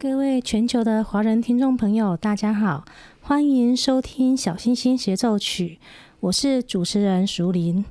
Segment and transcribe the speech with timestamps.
[0.00, 2.84] 各位全球的华人听众朋友，大家好，
[3.20, 5.80] 欢迎收听《小星星协奏曲》，
[6.20, 7.84] 我是主持人淑铃。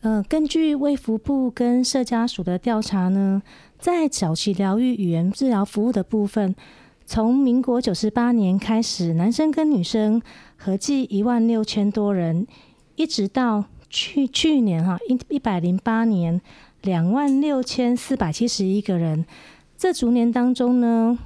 [0.00, 3.40] 呃，根据卫福部跟社家署的调查呢，
[3.78, 6.52] 在早期疗愈语言治疗服务的部分，
[7.06, 10.20] 从民国九十八年开始，男生跟女生
[10.56, 12.44] 合计一万六千多人，
[12.96, 16.40] 一直到去去年哈一一百零八年
[16.82, 19.24] 两万六千四百七十一个人。
[19.80, 21.18] 这逐年当中呢，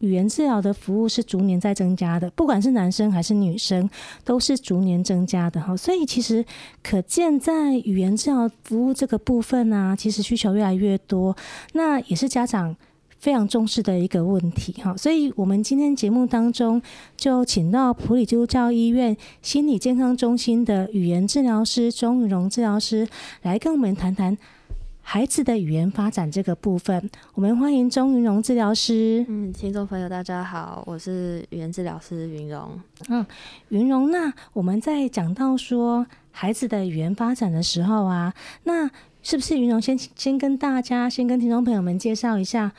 [0.00, 3.88] 语言治疗的服务是逐年在增加的，不管是男生还是女生，
[4.24, 5.74] 都是逐年增加的哈。
[5.74, 6.44] 所以其实
[6.82, 11.34] 可见，在语言治疗服务这个部分啊，其实需求越来越多，
[11.72, 12.76] 那也是家长
[13.18, 14.94] 非常重视的一个问题哈。
[14.98, 16.82] 所以我们今天节目当中
[17.16, 23.08] 就请到普里基督教医院心理健康中心的语言治疗师钟云蓉治疗师
[23.40, 24.36] 来跟我们谈谈。
[25.06, 29.24] 孩子的语言发展这个部分，我们欢迎钟云荣治疗师。
[29.28, 32.80] 嗯，听众朋友大家好，我是语言治疗师云荣。
[33.10, 33.24] 嗯，
[33.68, 38.34] 云荣，那我们在讲到说孩子的语言发展的时候啊，
[38.64, 38.90] 那
[39.22, 42.72] 是不是云荣先先跟大家，先跟听众朋友们介绍一下？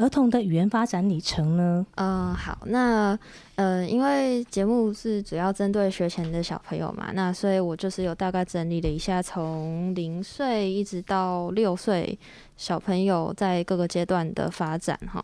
[0.00, 1.86] 儿童的语言发展里程呢？
[1.96, 3.18] 嗯，好，那
[3.56, 12.18] 呃，因为节目是主要针对学前的小朋友嘛，那所以我就是有大概整理了一下，从零岁一直到六岁
[12.56, 15.22] 小朋友在各个阶段的发展哈。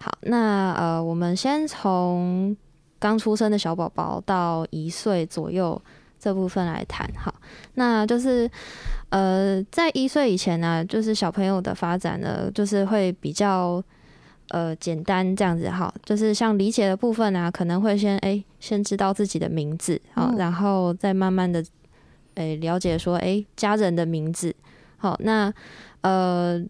[0.00, 2.56] 好，那呃，我们先从
[2.98, 5.78] 刚出生的小宝宝到一岁左右
[6.18, 7.34] 这部分来谈哈。
[7.74, 8.50] 那就是
[9.10, 13.84] 呃，在一岁以前呢，就是小朋友的发展呢，就是会比较。
[14.50, 21.60] 呃，简单这样子哈，就是像理解的部分啊，可能会先哎、欸，先知道自己的名字，好，然后再慢慢的
[22.34, 24.54] 哎、欸、了解说哎、欸，家人的名字，
[24.96, 25.52] 好，那
[26.00, 26.64] 呃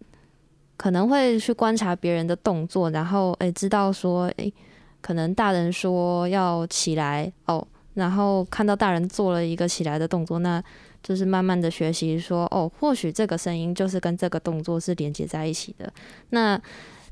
[0.77, 4.55] 可能会去观察别人的动作，然后哎、欸、知道说哎、欸，
[5.01, 7.65] 可能大人说要起来哦，
[7.95, 10.61] 然后看到大人做了一个起来的动作，那
[11.01, 15.93] 就是慢慢的学习说哦，或许这个声音就是跟这个动作是连接在一起的，
[16.31, 16.61] 那。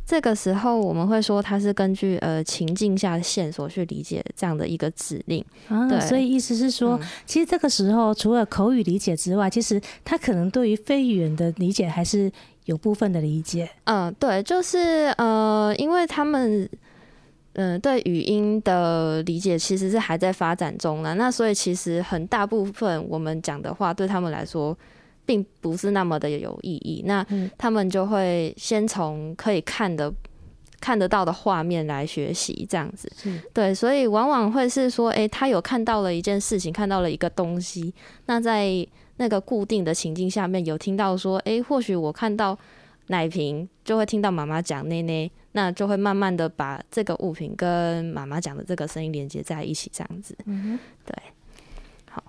[0.06, 5.44] 这个时候我们会说，它是根据呃情境下的线索去理解这样的一个指令。
[5.68, 12.30] 啊，对，所以意思是说，嗯，其实这个时候除了口语理解之外，其实他可能对于非语言的理解还是
[12.66, 13.68] 有部分的理解。
[13.82, 16.62] 嗯，对，就是呃，因为他们
[17.54, 24.78] 嗯，呃，对语音的理解其实是还在发展中了，那所以其实很大部分我们讲的话对他们来说。
[25.26, 27.26] 并不是那么的有意义，那
[27.58, 30.10] 他们就会先从可以看的、
[30.80, 33.10] 看得到的画面来学习，这样子。
[33.52, 37.92] 对，所以往往会是说，诶，他有看到了一件事情，看到了一个东西，
[38.26, 38.86] 那在
[39.16, 42.56] 那个固定的情境下面，有听到说，诶，或许我看到
[43.08, 50.36] 奶瓶，就会听到妈妈讲“奶奶”，那就会慢慢的把这个物品跟妈妈讲的这个声音连接在一起，这样子。
[50.44, 51.16] 嗯，对。
[52.08, 52.22] 好，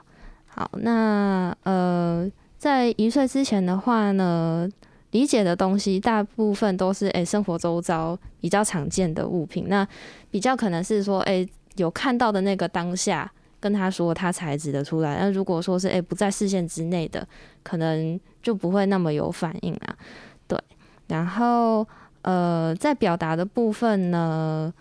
[0.47, 2.27] 好，那呃。
[2.57, 4.67] 在一岁之前的话呢，
[5.11, 9.87] 理解的东西大部分都是诶、生活周遭比较常见的物品，那
[10.31, 15.17] 比较可能是说诶、有看到的那个当下跟他说，他才指得出来。
[15.19, 17.25] 那如果说是诶、不在视线之内的，
[17.63, 19.95] 可能就不会那么有反应啊。
[20.47, 20.59] 对，
[21.07, 21.87] 然后
[22.23, 24.73] 呃，在表达的部分呢，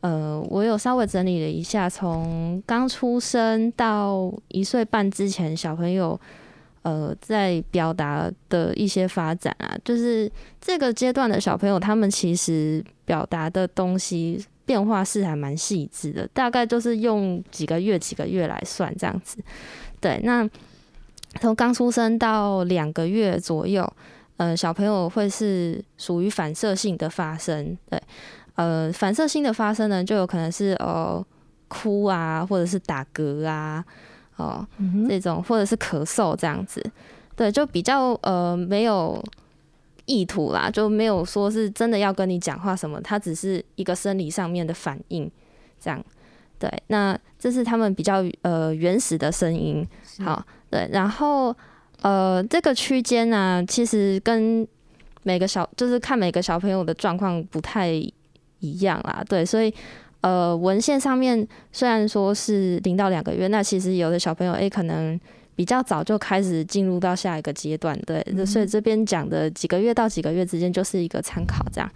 [0.00, 6.18] 呃，我有稍微整理了一下，从刚出生到一岁半之前，小朋友
[6.84, 14.42] 呃在表达的一些发展啊，就是这个阶段的小朋友，他们其实表达的东西。
[14.66, 19.36] 变化是还蛮细致的，大概就是用几个月几个月来算这样子。
[20.00, 20.48] 对，那
[21.38, 23.86] 从刚出生到两个月左右，
[24.38, 27.76] 呃，小朋友会是属于反射性的发声。
[27.90, 28.02] 对，
[28.54, 31.22] 呃，反射性的发声呢，就有可能是呃
[31.68, 33.84] 哭啊，或者是打嗝啊，
[34.36, 36.84] 哦、呃，这种或者是咳嗽这样子。
[37.36, 39.22] 对，就比较呃没有。
[40.06, 45.30] 意图啦，就没有说是真的要跟你讲话什么，它只是一个生理上面的反应，
[45.80, 45.98] 这样。
[46.58, 49.82] 对，那这是他们比较呃原始的声音。
[50.18, 51.56] 好，对，然后
[52.02, 54.68] 呃这个区间呢，其实跟
[55.22, 57.90] 每个小就是看每个小朋友的状况不太
[58.58, 59.24] 一样啦。
[59.26, 59.72] 对，所以
[60.24, 65.20] 呃文献上面虽然说是零到两个月，那其实有的小朋友诶、欸、可能。
[65.56, 71.88] 比较早就开始进入到下一个阶段，对，嗯、所以这边讲的几个月到几个月之间就是一个参考，这样，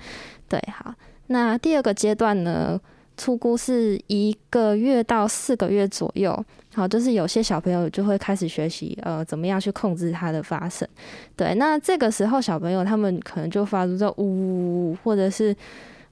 [0.49, 0.95] 对，好。
[1.27, 2.81] 那第二个阶段呢，
[3.17, 10.87] 初估是一个月到四个月左右，好，就是有些小朋友就会开始学习，呃，怎么样去控制它的发声，
[11.35, 15.53] 对，那这个时候小朋友他们可能就发出这呜，或者是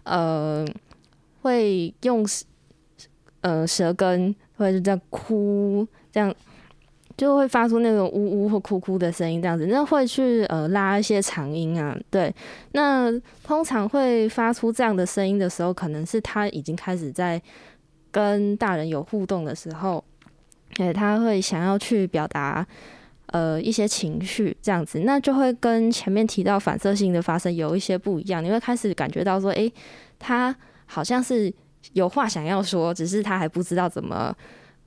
[0.03, 0.67] 呃，
[1.47, 2.27] 会用
[3.41, 6.35] 呃舌根，或者是这样哭，这样。
[7.17, 12.31] 就会发出那种呜呜或哭哭的声音，这样子，那会去呃拉一些长音啊，对。
[12.73, 13.11] 那
[13.43, 17.41] 通常会发出这样的声音的时候，可能是他已经开始在
[18.11, 20.05] 跟大人有互动的时候，
[20.75, 22.67] 对，他会想要去表达
[23.29, 28.45] 呃一些情绪，这样子，那就会跟前面提到反射性的发声有一些不一样。
[28.45, 29.73] 你会开始感觉到说，诶，
[30.19, 30.55] 他
[30.87, 31.53] 好像是
[31.93, 34.35] 有话想要说，只是他还不知道怎么。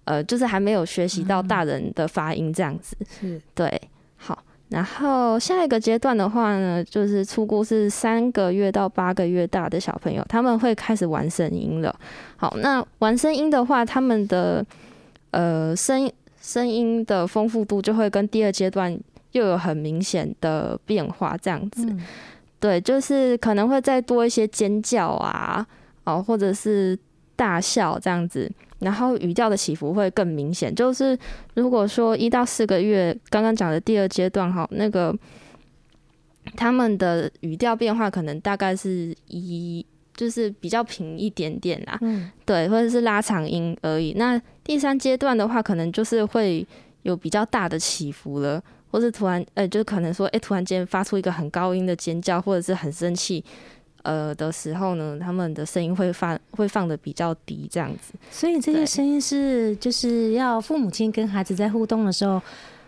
[0.06, 3.82] 呃，就是还没有学习到大人的发音这样子，嗯、是对。
[4.16, 11.96] 好，然后下一个阶段的话呢，就是出估是三个月到八个月大的小朋友，他们会开始玩声音了。
[12.38, 14.66] 好，那玩声音的话，他们的
[15.30, 16.12] 呃声
[16.42, 19.00] 声音的丰富度就会跟第二阶段
[19.34, 21.86] 又有很明显的变化，这样子。
[21.86, 22.04] 嗯、
[22.60, 25.64] 对，就是可能会再多一些尖叫啊，
[26.16, 26.98] 哦，或者是
[27.36, 28.52] 大笑这样子。
[28.80, 31.18] 然后语调的起伏会更明显，就是
[31.54, 35.14] 如果说一到四个月，刚刚讲的第二阶段哈，那个
[36.56, 39.86] 他们的语调变化可能大概是一，
[40.16, 44.14] 就是比较平一点点啦，嗯，对，或者是拉长音而已。
[44.16, 46.66] 那第三阶段的话，可能就是会
[47.02, 53.44] 有比较大的起伏了，或是突然，呃，就可能说，哎，突然间发出一个很高音的尖叫，或者是很生气。
[54.10, 58.14] 呃的时候呢，他们的声音会放会放的比较低，这样子。
[58.32, 62.42] 所以这些声音是就是要父母亲跟孩子在互动的时候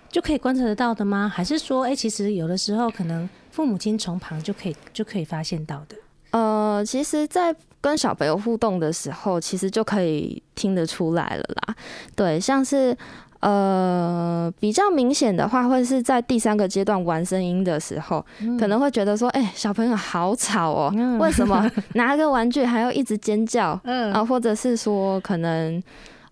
[0.09, 1.31] 就可以观察得到的吗？
[1.31, 5.95] 还是说，哎、欸，其实有的时候可能父母亲从旁就可以就可以发现到的？
[6.31, 11.75] 呃，其实，在跟小朋友互动的时候，其实就可以听得出来了啦。
[12.15, 12.97] 对，像是。
[13.41, 23.79] 呃，比较明显的话，会是在第三个阶段玩声音的时候，嗯、可能会觉得说，哎、欸，小朋友好吵哦，嗯、为什么 拿个玩具还要一直尖叫？
[23.83, 25.81] 嗯，啊，或者是说，可能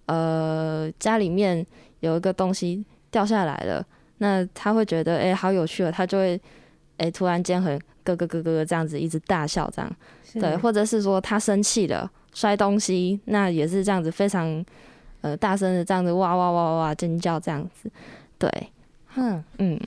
[0.05, 1.65] 呃家里面
[2.01, 3.83] 有一个东西掉下来了，
[4.19, 6.35] 那他会觉得，哎、欸，好有趣哦，他就会，
[6.97, 9.91] 哎、欸，突然间很咯咯咯咯这样子一直大笑，这样，
[10.39, 14.63] 对，或者是说他生气了，摔东西，那也是这样子非常。
[15.21, 17.91] 呃，大声的这样子哇哇哇哇哇尖叫这样子，
[18.37, 18.49] 对，
[19.15, 19.77] 嗯嗯，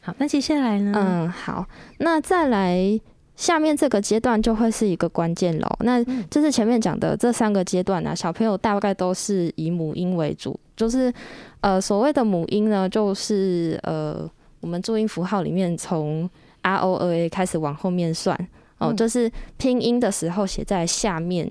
[0.00, 0.92] 好，那接下来呢？
[0.96, 1.64] 嗯，好，
[1.98, 3.00] 那再来
[3.36, 5.68] 下面这个阶段就会是一个关键喽。
[5.80, 11.12] 那就是前面讲的这三个阶段呢、啊，小朋友大概都是以母音为主，就是
[11.60, 14.28] 呃所谓的母音呢，就是呃
[14.60, 16.28] 我们注音符号里面从
[16.62, 18.36] R O A A 开始往后面算
[18.78, 21.48] 哦，嗯、就是拼音的时候写在下面。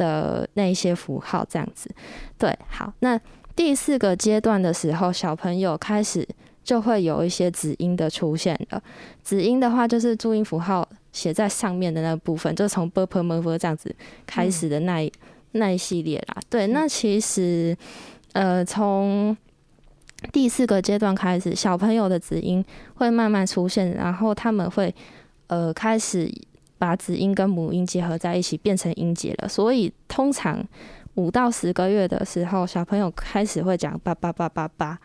[0.00, 1.90] 的那一些符号这样子，
[2.38, 3.20] 对，好，那
[3.54, 6.26] 第四个阶段的时候，小朋友开始
[6.64, 8.82] 就会有一些子音的出现了。
[9.22, 15.12] 子音的话，就是注音符号写在上面的那部分，就从 b p m v 这样子开始的那一、嗯、
[15.52, 16.40] 那一系列啦。
[16.48, 17.76] 对，那其实
[18.32, 19.36] 呃，从
[20.32, 22.64] 第四个阶段开始，小朋友的子音
[22.94, 24.94] 会慢慢出现，然后他们会
[25.48, 26.32] 呃开始。
[26.80, 29.48] 把子音跟母音结合在一起，变成音节了。
[29.48, 30.64] 所以通常
[31.16, 34.98] 五到十个月的时候，小朋友开始会讲爸爸爸爸爸，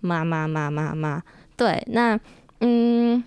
[0.00, 1.22] 妈妈妈妈妈。
[1.56, 2.18] 对，那
[2.60, 3.22] 嗯。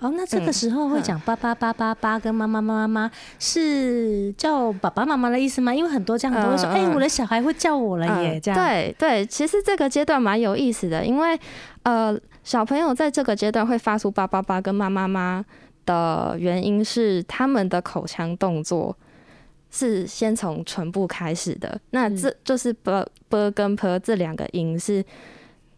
[0.00, 5.72] 哦，那这个时候会讲爸爸爸爸爸跟妈妈妈妈妈是叫爸爸妈妈的意思吗？
[5.72, 8.60] 因为很多家长都会说，哎、嗯欸，我的小孩会叫我了耶，嗯、这样。
[8.60, 11.38] 对对，其实这个阶段蛮有意思的，因为
[11.84, 15.42] 呃，小朋友在这个阶段会发出爸爸爸跟妈妈妈
[15.84, 18.96] 的原因是他们的口腔动作
[19.70, 25.04] 是先从唇部开始的，那这就是 b b 跟 p 这两个音是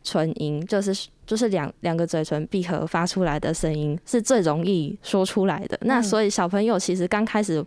[0.03, 1.09] 唇音，就是。
[1.27, 5.77] 就是两两个嘴唇闭合发出来的声音是最容易说出来的。
[5.81, 7.67] 那所以小朋友其实刚开始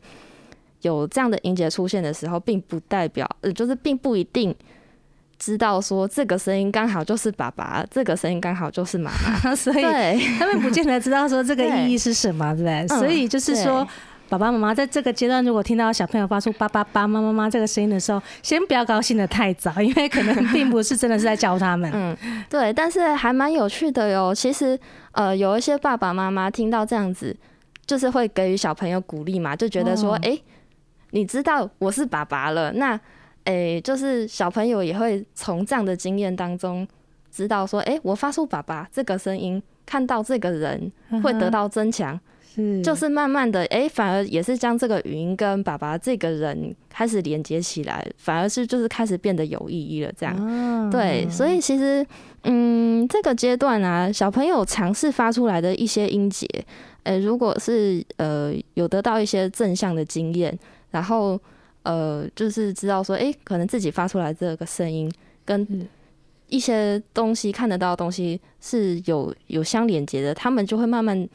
[0.80, 4.56] 有这样的音节出现的时候，并不代表，呃，就是并不一定
[5.40, 9.10] 知道说这个声音刚好就是爸爸，这个声音刚好就是妈
[9.44, 9.84] 妈， 所以
[10.38, 12.88] 他们不见得知道说这个意义是什么，对不对？
[13.00, 13.88] 所以就是说。
[14.30, 21.90] 爸爸妈妈在这个阶段，如果听到小朋友发出“爸爸爸妈妈妈”这个声音的时候，先不要高兴的太早，因为可能并不是真的是在教他们。
[21.92, 22.16] 嗯，
[22.48, 24.32] 对，但是还蛮有趣的哟。
[24.32, 24.80] 其实，
[25.14, 27.36] 呃，有一些爸爸妈妈听到这样子，
[27.88, 30.44] 就是会给予小朋友鼓励嘛，就觉得说，哎、欸，
[31.10, 33.00] 你知道我是爸爸了，那，
[33.46, 36.88] 哎、欸，就是小朋友也会从这样的经验当中
[37.32, 40.92] 知道说，哎、欸，我发出“爸爸”这个声音，看到这个人
[41.24, 42.20] 会得到增强。
[42.52, 50.36] 是，就是慢慢的，哎、欸，反而也是将这个语音跟爸爸这个人开始连接起来，反而是就是开始变得有意义了，这样。
[50.36, 52.06] 哦、对，所以其实，
[52.46, 56.48] 嗯，这个阶段啊，小朋友尝试发出来的一些音节，
[57.04, 60.58] 呃、欸，如果是呃有得到一些正向的经验，
[60.90, 61.40] 然后
[61.90, 65.12] 呃，就是知道说，哎、欸，可能自己发出来这个声音
[65.44, 65.88] 跟
[66.48, 71.28] 一些东西看得到的东西是有有相连接的，他们就会慢慢。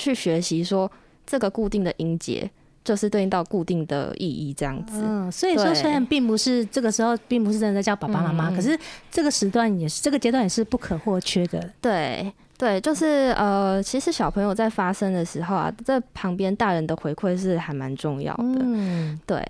[0.00, 0.88] 去学习说
[1.26, 2.48] 这个固定的音节
[2.84, 5.02] 就是对应到固定的意义这样子。
[5.04, 8.78] 嗯，所以说虽然并不是这个时候并不是真的在叫爸爸妈妈，嗯，可是
[9.10, 11.68] 这个时段也是这个阶段也是不可或缺的。
[11.80, 18.60] 对对，就是呃，其实小朋友在发声的时候啊，在旁边大人的回馈是还蛮重要的。
[18.62, 19.44] 嗯，对，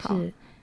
[0.00, 0.16] 好，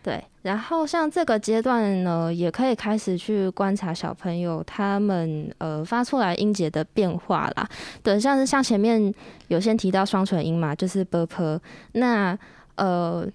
[0.03, 0.23] 对。
[0.41, 7.69] 然后像这个阶段呢，也可以开始去观察小朋友他们呃发出来音节的变化啦。
[8.01, 9.13] 对，像是像前面
[9.47, 11.59] 有先提到双唇音嘛，就是 b p，
[11.93, 12.37] 那
[12.75, 13.27] 呃。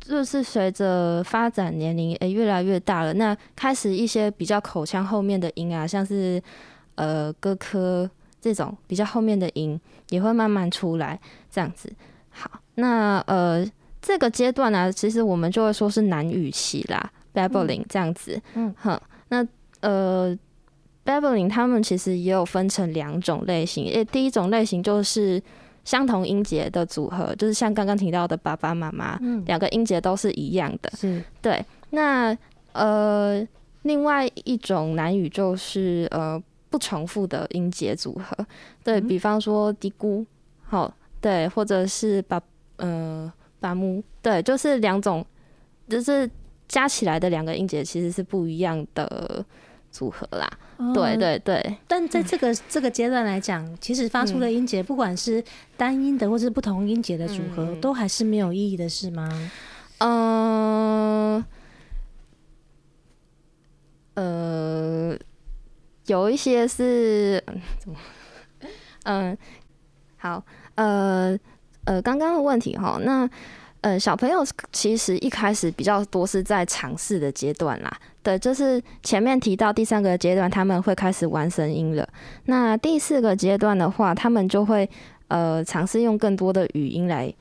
[0.00, 6.42] 就是随着发展年龄诶、越来越大了，那开始一些比较口腔后面的音啊，像是
[6.94, 11.20] 呃歌科这种比较后面的音也会慢慢出来，
[11.50, 11.92] 这样子。
[12.30, 13.62] 好，那呃
[14.08, 18.40] 这个阶段呢、啊，其实我们就会说是难语期啦，babbling 这样子。
[18.54, 18.98] 嗯，哼，
[19.28, 19.46] 那
[19.80, 20.34] 呃
[21.04, 23.84] ，babbling 他们其实也有分成两种类型。
[23.84, 25.38] 诶，第一种类型就是
[25.84, 30.90] 相同音节的组合，就是像刚刚提到的爸爸妈妈，两个音节都是一样的。
[30.96, 31.62] 是，对。
[31.90, 32.34] 那
[32.72, 33.46] 呃，
[33.82, 38.46] 另外一种男语就是呃不重复的音节组合，
[38.82, 40.24] 对，比方说嘀咕，
[40.62, 42.40] 好，对，或者是把
[42.78, 43.30] 呃。
[43.60, 45.24] 把木对，就是两种，
[45.88, 46.30] 就是
[46.68, 49.44] 加起来的两个音节其实是不一样的
[49.90, 50.48] 组合啦。
[50.76, 55.42] 哦、对对对，但在这个、嗯、这个阶段来讲，其实发出的音节，不管是
[55.76, 59.28] 单音的或是不同音节的组合，嗯、都还是没有意义的，是吗？
[59.98, 61.44] 嗯
[64.14, 65.18] 呃，呃，
[66.06, 67.42] 有一些是
[67.80, 67.96] 怎么？
[69.04, 69.36] 嗯，
[70.16, 70.44] 好，
[70.76, 71.36] 呃。
[71.88, 73.26] 呃，刚刚的问题哈，那
[73.80, 77.90] 呃，小朋友其实一开始比较多是在尝试的阶段啦。
[78.22, 82.06] 对，就是前面提到第三个阶段，他们会开始玩声音了。
[82.44, 84.86] 那第四个阶段的话，他们就会
[85.28, 87.32] 呃尝试用更多的语音来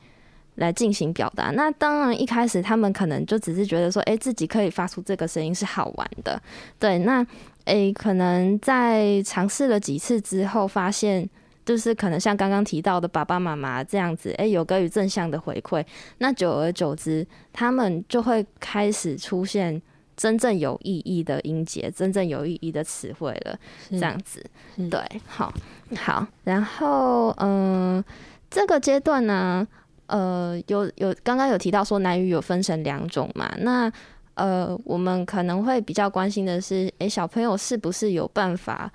[0.55, 1.51] 来进行表达。
[1.51, 6.41] 那当然一开始他们可能就只是觉得说，哎，自己可以发出这个声音是好玩的。
[6.79, 7.25] 对，那
[7.65, 11.29] 哎，可能在尝试了几次之后，发现。
[11.67, 15.85] 就是可能像刚刚提到的爸爸妈妈这样子，哎、欸，有给予正向的回馈，
[16.19, 19.81] 那久而久之，他们就会开始出现
[20.15, 23.59] 真正有意义的音节，真正有意义的词汇了。
[23.89, 24.41] 这样子，
[24.89, 25.53] 对，好，
[25.97, 28.05] 好，然后，嗯、呃，
[28.49, 29.67] 这个阶段呢，
[30.05, 33.91] 呃，有有刚刚有提到说男语有分成两种嘛，那
[34.35, 38.89] 呃，我们可能会比较关心的是，诶、欸，小朋友是不是有办法？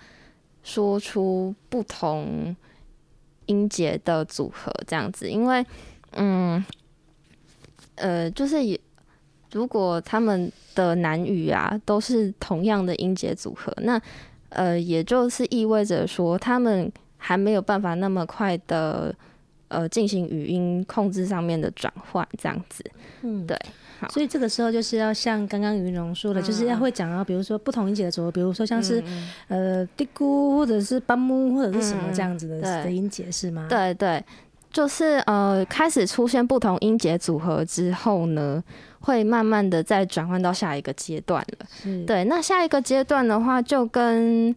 [0.62, 2.54] 说出不同
[3.46, 5.64] 音节的组合这样子，因为，
[6.12, 6.64] 嗯，
[7.96, 8.78] 呃，就是也
[9.52, 14.00] 如果他们的男语啊都是同样的音节组合，那
[14.50, 19.14] 呃，也就是意味着说他们还没有办法那么快的
[19.68, 22.84] 呃进行语音控制上面的转换这样子，
[23.22, 23.58] 嗯，对。
[24.02, 33.66] 好，所以这个时候就是要像刚刚云龙说的，嗯、就是要会讲到，比如说不同音节的组合，比如说像是、嗯、呃嘀咕，或者是巴木，或者是什么这样子的、嗯、的音节是吗？
[33.70, 34.24] 对对，
[34.72, 38.60] 就是呃开始出现不同音节组合之后呢，
[38.98, 41.66] 会慢慢的再转换到下一个阶段了。
[42.04, 44.54] 对，那下一个阶段的话，就跟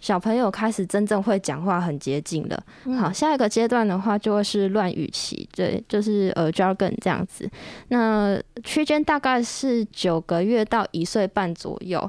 [0.00, 2.64] 小朋友开始真正会讲话很接近了。
[2.84, 7.50] 嗯、好，下一个阶段的话就会是乱语期，对，就是呃 jargon 这样子。
[7.88, 12.08] 那区间大概是九个月到一岁半左右。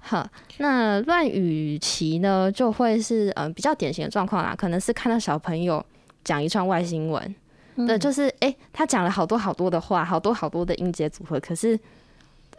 [0.00, 0.28] 好，
[0.58, 5.84] 那乱语期呢就会是嗯、呃、比较典型的状况啦，可能是看到小朋友
[6.24, 7.34] 讲一串外星文，
[7.76, 11.78] 嗯、对，就是哎、欸、他讲了好多好多的话，好多好多的音节组合，可是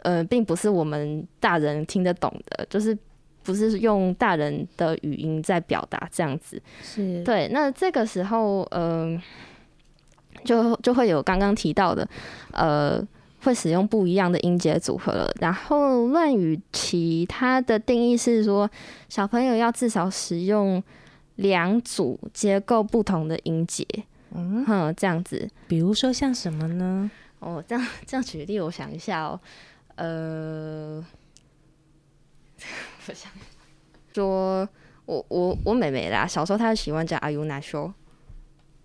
[0.02, 2.96] 呃并不是我们大人听得懂的，就是。
[3.42, 7.48] 不是用大人的语音在表达这样子，是对。
[7.48, 12.06] 那这个时候，嗯、呃，就就会有刚刚提到的，
[12.52, 13.02] 呃，
[13.42, 15.32] 会使用不一样的音节组合了。
[15.40, 18.70] 然后乱语其它的定义是说，
[19.08, 20.82] 小朋友要至少使用
[21.36, 23.86] 两组结构不同的音节，
[24.34, 25.48] 嗯哼，这样子。
[25.66, 27.10] 比如说像什么呢？
[27.38, 29.40] 哦，这样这样举例，我想一下哦，
[29.96, 31.04] 呃。
[34.14, 34.68] 说，
[35.06, 37.92] 我我我妹妹啦，小时候她喜欢讲 Are you not sure？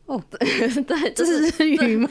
[0.05, 2.09] 哦，对对，这是日语吗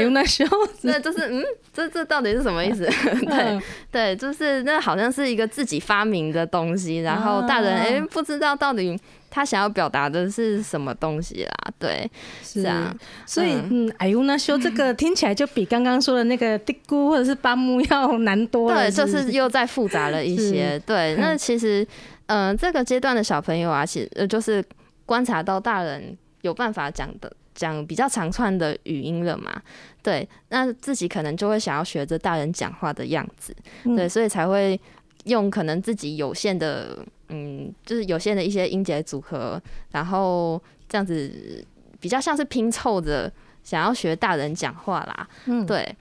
[0.00, 0.70] you not sure？
[0.82, 2.84] 那就是嗯，这这到底是什么意思？
[3.26, 3.60] 对
[3.90, 8.98] 对，就是那好像是一个自己发明的东西，然后大人哎、欸、不知道到底。
[9.34, 11.72] 他想要表达的是什么东西啦？
[11.78, 12.08] 对，
[12.42, 20.78] 是啊，所以嗯，哎呦，那修这个听起来就比刚刚说的那个嘀咕或者是巴木要难多了，对，就是又再复杂了一些。
[20.80, 21.82] 对，那其实，
[22.26, 24.62] 嗯、呃，这个阶段的小朋友啊，其实就是
[25.06, 29.62] 观察到大人有办法讲的讲比较长串的语音了嘛，
[30.02, 33.56] 对，那自己可能就会想要学着大人讲话的样子，
[33.96, 34.78] 对，所以才会
[35.24, 36.98] 用可能自己有限的。
[37.32, 39.60] 嗯，就是有限的一些音节组合，
[39.92, 41.64] 然后这样子
[41.98, 45.28] 比较像是拼凑着想要学大人讲话啦。
[45.46, 45.96] 嗯，对。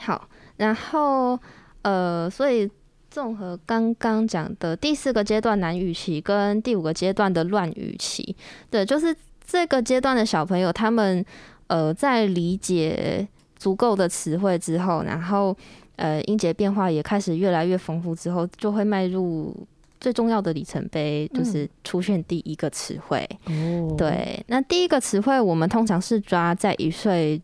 [0.00, 1.38] 好，然后
[1.82, 2.70] 呃，所以
[3.10, 8.34] 综合刚刚讲的第四个阶段难语期跟第五个阶段的乱语期，
[8.70, 11.22] 对，就是这个阶段的小朋友，他们
[11.66, 15.54] 呃在理解足够的词汇之后，然后
[15.96, 19.54] 呃音节变化也开始越来越丰富之后，就会迈入。
[20.02, 23.24] 最重要的里程碑就是出现第一个词汇。
[23.46, 27.40] 嗯、对，那第一个词汇我们通常是抓在一岁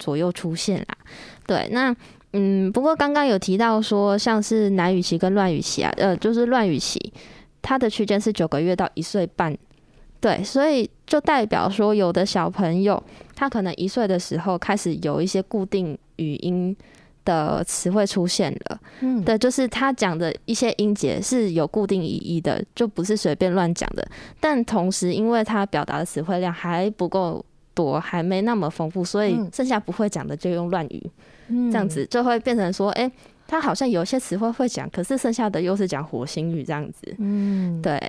[0.00, 0.98] 左右出现啦。
[1.46, 1.94] 对，那
[2.32, 6.98] 嗯，不过刚刚有提到说，像是难语期跟乱语期啊，呃，就是乱语期，
[7.62, 9.56] 它的区间是九个月到一岁半。
[10.20, 13.00] 对，所以就代表说，有的小朋友
[13.36, 16.76] 他可能一岁的时候开始有一些固定语音。
[17.24, 24.06] 的词汇出现了，嗯，对，就是他讲的一些音节是有固定意义的，就不是随便乱讲的。
[24.40, 31.10] 但同时，因为他表达的词汇量还不够多，还没那么丰富，所以剩下不会讲的就用乱语，
[31.48, 33.10] 嗯，这样子就会变成说，哎，
[33.46, 38.00] 他好像有些词汇会讲，可是剩下的又是讲火星语这样子，嗯，对。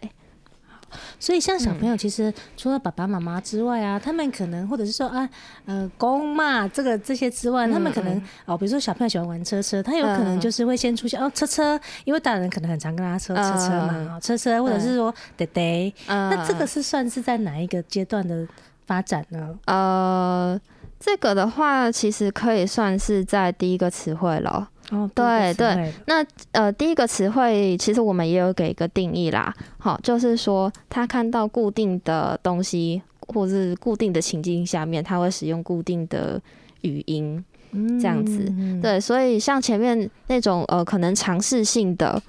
[1.20, 5.28] 所以，像小朋友，其实除了爸爸妈妈之外啊，嗯、他们可能或者是说啊，
[5.66, 18.48] 呃，公妈这个这些之外，嗯、他们可能哦，比如说小朋友喜欢玩车车，他有可能就是会先出现、嗯、哦，车车，因为大人可能很常跟他说车车嘛，嗯、车车，或者是说爹爹，嗯、那这个是算是在哪一个阶段的
[18.86, 19.58] 发展呢？
[19.66, 20.60] 呃，
[21.00, 24.70] 这个的话，其实可以算是在第一个词汇了。
[24.92, 36.40] 哦，对对，那呃，第一个词汇其实我们也有给一个定义啦，好，就是说他看到固定的东西或是固定的情境下面，他会使用固定的
[36.82, 42.22] 语音，这样子，嗯、对，所以像前面那种呃，可能尝试性的。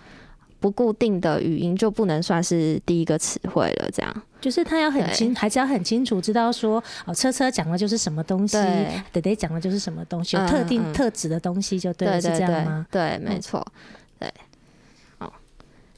[0.64, 8.56] 不固定的语音就不能算是第一个词汇了，这样就是他要很清，孩子要很清楚知道说哦，车车讲的就是什么东西，
[9.12, 12.86] 爹爹讲的就是什么东西，有特定特指的东西就对了，是这样吗？
[12.90, 13.62] 对，没错，
[14.18, 14.32] 对，
[15.18, 15.30] 哦，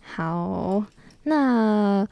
[0.03, 0.83] 好，
[1.23, 2.05] 那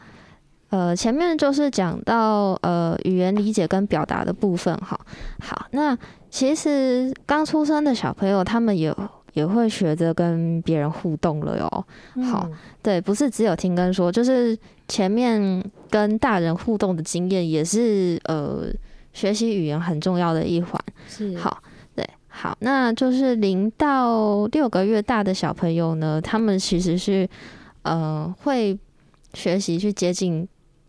[0.70, 4.96] 呃前面就是讲到呃语言理解跟表达的部分哈，
[5.40, 5.98] 好，那
[6.30, 8.96] 其实刚出生的小朋友他们有。
[9.34, 12.24] 也会学着跟别人互动了哟。
[12.24, 12.48] 好，
[12.82, 14.56] 对，不是只有听跟说，就是
[14.88, 18.66] 前面跟大人互动的经验，也是呃
[19.12, 20.80] 学习语言很重要的一环。
[21.08, 21.62] 是，好，
[21.94, 27.28] 对，好，那就是零到六个月大的小朋友呢，他们其实是
[27.82, 28.78] 呃会
[29.34, 30.48] 学习去接近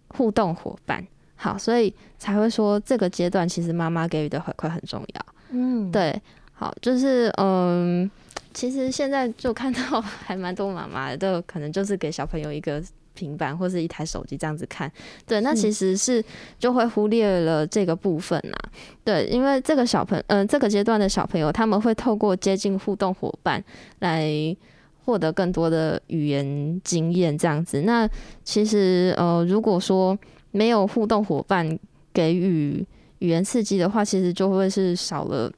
[0.09, 1.05] 互动伙伴。
[1.35, 5.25] 好，所以才会说这个阶段其实妈妈给予的回馈很重要。
[5.49, 6.21] 嗯，对。
[6.57, 8.09] 好，就是嗯，
[8.55, 12.81] 其实现在就看到 还蛮多妈妈的，可能就是给小朋友一个
[13.13, 14.89] 平板或是一台手机这样子看，
[15.27, 16.23] 对，那其实是
[16.57, 18.57] 就会忽略了这个部分呐，
[19.03, 23.61] 对，因为这个小朋嗯、呃、这个阶段的小朋友他们会透过接近互动伙伴
[23.99, 24.55] 来
[25.03, 28.09] 获得更多的语言经验这样子，那
[28.43, 30.17] 其实呃如果说
[30.51, 31.77] 没有互动伙伴
[32.13, 32.85] 给予
[33.19, 35.51] 语言刺激的话，其实就会是少了。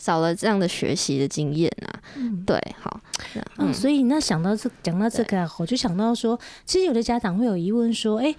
[0.00, 3.00] 少了这样的学习的经验啊，嗯，对，好，
[3.34, 8.34] 嗯，嗯，所以那想到这讲到这个，我就想到说，其实有的家长会有疑问说，哎，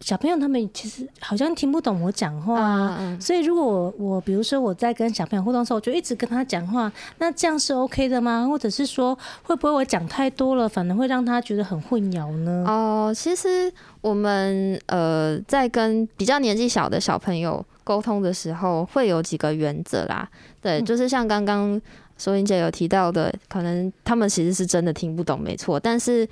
[0.00, 8.46] 小朋友他们其实好像听不懂我讲话啊，嗯，所以如果我我比如说我在跟小朋友互动的时候，我就一直跟他讲话，那这样是 OK 的吗？
[8.48, 12.64] 或者是说，会不会我讲太多了，反而会让他觉得很混淆呢？
[12.66, 13.70] 哦，其实
[14.00, 20.28] 我们呃在跟比较年纪小的小朋友沟通的时候，会有几个原则啦。
[20.60, 21.80] 对，就是像刚刚
[22.16, 25.78] 收银姐有提到的，可能他们其实是真的听不懂，没错。
[25.78, 26.28] 但是，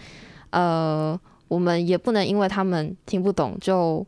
[0.50, 4.04] 呃，我们也不能因为他们听不懂就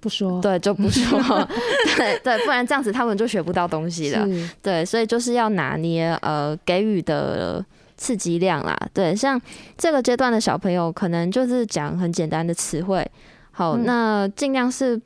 [0.00, 1.20] 不说，对，就不说，
[1.96, 4.26] 对对，不然这样子他们就学不到东西了。
[4.62, 7.62] 对，所以就是要拿捏呃给予的
[7.98, 8.74] 刺激量啦。
[8.94, 9.38] 对，像
[9.76, 13.06] 这个阶段的小朋友，可能就是讲很简单的词汇，
[13.50, 14.98] 好，嗯、那尽量是。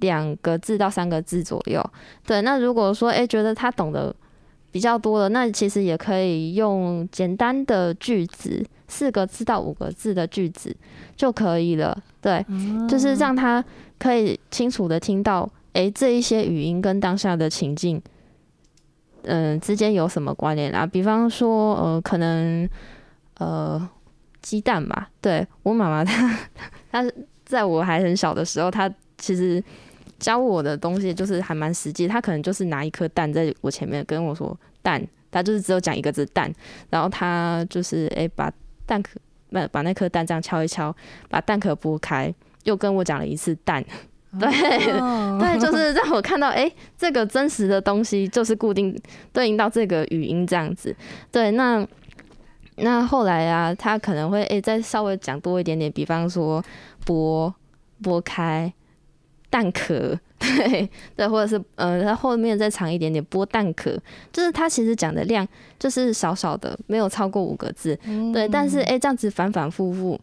[0.00, 1.82] 两个字到三个字左右，
[2.26, 2.42] 对。
[2.42, 4.14] 那如果说，诶觉得他懂得
[4.70, 10.76] 比较多了，那其实也可以用简单的句子，四个字到五个字的句子
[11.16, 11.96] 就可以了。
[12.20, 12.44] 对，
[12.86, 13.64] 就是让他
[13.98, 18.00] 可以清楚的听到，诶这一些语音跟当下的情境，
[19.22, 20.84] 嗯、呃，之间有什么关联啊？
[20.84, 22.68] 比方说，呃，可能，
[23.38, 23.88] 呃，
[24.42, 25.08] 鸡蛋吧。
[25.22, 26.38] 对，我妈妈她，
[26.92, 27.02] 她
[27.46, 29.64] 在我还很小的时候，她其实。
[30.18, 36.50] 教我的东西就是还蛮实际，他可能就是拿一颗蛋在我前面跟我说蛋，他就是只有讲一个字蛋，
[36.88, 38.50] 然后他就是诶、把
[38.86, 40.94] 蛋壳把把那颗蛋这样敲一敲，
[41.28, 43.84] 把蛋壳剥开，又跟我讲了一次蛋，
[44.40, 44.48] 对、
[45.38, 48.98] 对，就是让我看到诶、这个真实的东西就是固定
[49.32, 50.96] 对应到这个语音这样子，
[51.30, 51.86] 对，那
[52.76, 56.64] 那后来啊，他可能会诶、再稍微讲多一点点，比方说
[57.04, 57.52] 剥
[58.02, 58.72] 剥开。
[59.48, 63.96] 蛋壳， 对对，或者是呃，它后面再长一点点，剥蛋壳，
[64.32, 65.46] 就是它其实讲的量
[65.78, 68.48] 就是少少的，没有超过五个字，嗯、对。
[68.48, 70.20] 但是哎、欸，这样子反反复复，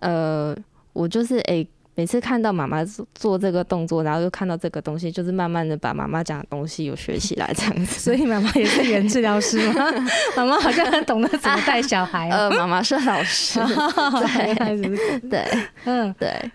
[0.00, 0.54] 呃，
[0.92, 7.98] 我就是哎、欸，每次看到妈妈做做这个动作，然后又看到这个东西，就是慢慢的把妈妈讲的东西有学起来这样子。
[8.00, 9.74] 所以妈妈也是语言治疗师吗？
[10.36, 12.36] 妈妈好像很懂得怎么带小孩、啊。
[12.36, 15.46] 呃，妈妈是老师，对对，
[15.84, 16.50] 嗯，对。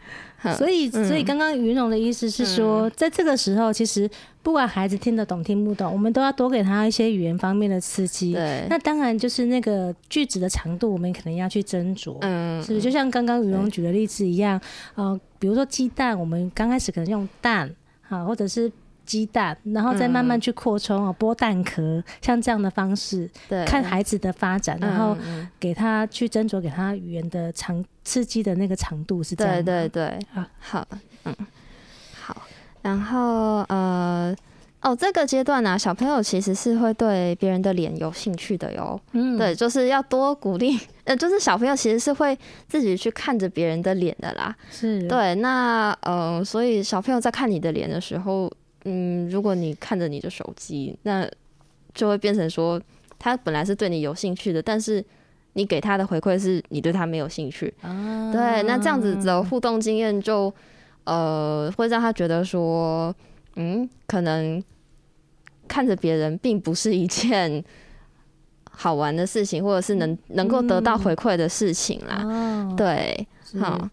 [0.56, 4.10] 所以，所以刚刚云龙的意思是说，在这个时候，其实
[4.42, 8.34] 不管孩子听得懂听不懂，我们都要多给他一些语言方面的刺激。
[8.34, 12.18] 对，那当然就是那个句子的长度，我们可能要去斟酌。
[12.22, 12.82] 嗯，是不是？
[12.82, 14.60] 就像刚刚云龙举的例子一样，
[14.96, 18.72] 呃，比如说鸡蛋，我们刚开始可能用蛋，好，或者是。
[19.08, 25.18] 鸡蛋，然后再慢慢去扩充哦，剥蛋壳，像这样的方式，对，看孩子的发展，然后
[25.58, 29.64] 给他去斟酌，给他语言的长刺激的那个长度是这样。
[29.64, 30.88] 对对对，好，好，
[31.24, 31.34] 嗯，
[32.22, 32.42] 好，
[32.82, 34.36] 然后呃，
[34.82, 39.00] 哦，这个阶段呢、啊，小朋友其实是会对别人的脸有兴趣的哟。
[39.14, 44.54] 嗯，对，就是要多鼓励，呃， 就是小朋友其实是会自己去看着别人的脸的啦。
[44.70, 48.52] 是，对，那呃，所以小朋友在看你的脸的时候。
[48.90, 51.30] 嗯，如果你看着你的手机，那
[51.94, 52.82] 就会变成说，
[53.20, 55.04] 他本来是对你有兴趣的，但是
[55.54, 57.74] 你给他的回馈是你对他没有兴趣。
[57.82, 60.54] 啊、对，那这样子的互动经验就
[61.04, 63.14] 呃会让他觉得说，
[63.56, 64.64] 嗯，可能
[65.68, 67.62] 看着别人并不是一件
[68.72, 72.22] 好玩的事情，或者是能能够得到回馈的事情啦。
[72.24, 73.28] 嗯、对，
[73.60, 73.90] 好。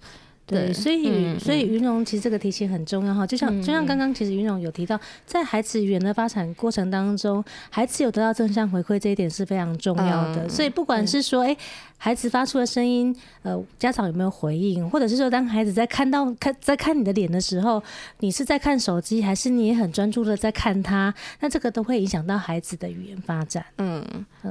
[0.46, 10.44] 对，所以、嗯、所以云蓉其实这个提醒很重要哈，就像就像刚刚其实云蓉有提到，在孩子语言的发展过程当中，孩子有得到正向回馈这一点是非常重要的。
[10.44, 11.59] 嗯、所以不管是说，哎、欸，
[11.96, 17.83] 孩子发出的声音，呃，家长有没有回应，或者是说，当孩子在看到看在看你的脸的时候，
[18.18, 23.64] 你是在看手机，还是你也很专注的在看他，那这个都会影响到孩子的语言发展。
[23.78, 24.04] 嗯，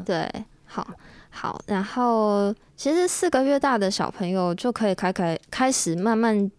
[0.03, 0.27] 对，
[0.65, 0.87] 好。
[1.35, 6.49] 好，然后其实四个月大的小朋友就可以开开开始慢慢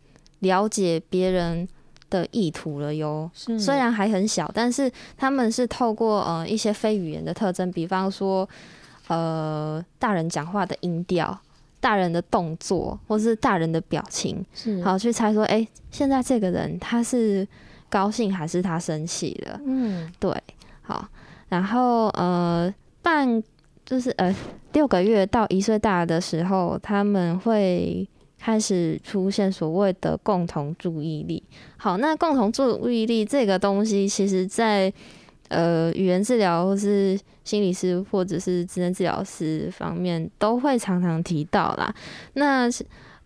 [0.40, 1.66] 了解别人
[2.10, 3.30] 的意图了哟。
[3.32, 8.46] 是虽然还很小，但是他们是透过呃一些非语言的特征，比方说
[9.06, 11.38] 呃大人讲话的音调、
[11.80, 17.46] 大人的动作，或是大人的表情，是好去猜说，哎，现在这个人他是
[17.88, 19.60] 高兴还是他生气了？
[19.64, 20.34] 嗯，对，
[20.82, 21.08] 好。
[21.48, 23.40] 然后呃半
[23.84, 24.34] 就是呃
[24.72, 31.42] 六个月到一岁大的时候，他们会开始出现所谓的共同注意力。
[31.76, 34.92] 好，那共同注意力这个东西，其实在
[35.48, 41.94] 呃语言治疗或是心理师或者是职能治疗师方面都会常常提到啦。
[42.34, 42.68] 那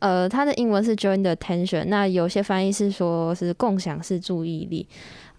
[0.00, 4.86] 呃，它的英文是 joint attention，那有些翻译是说是共享式注意力。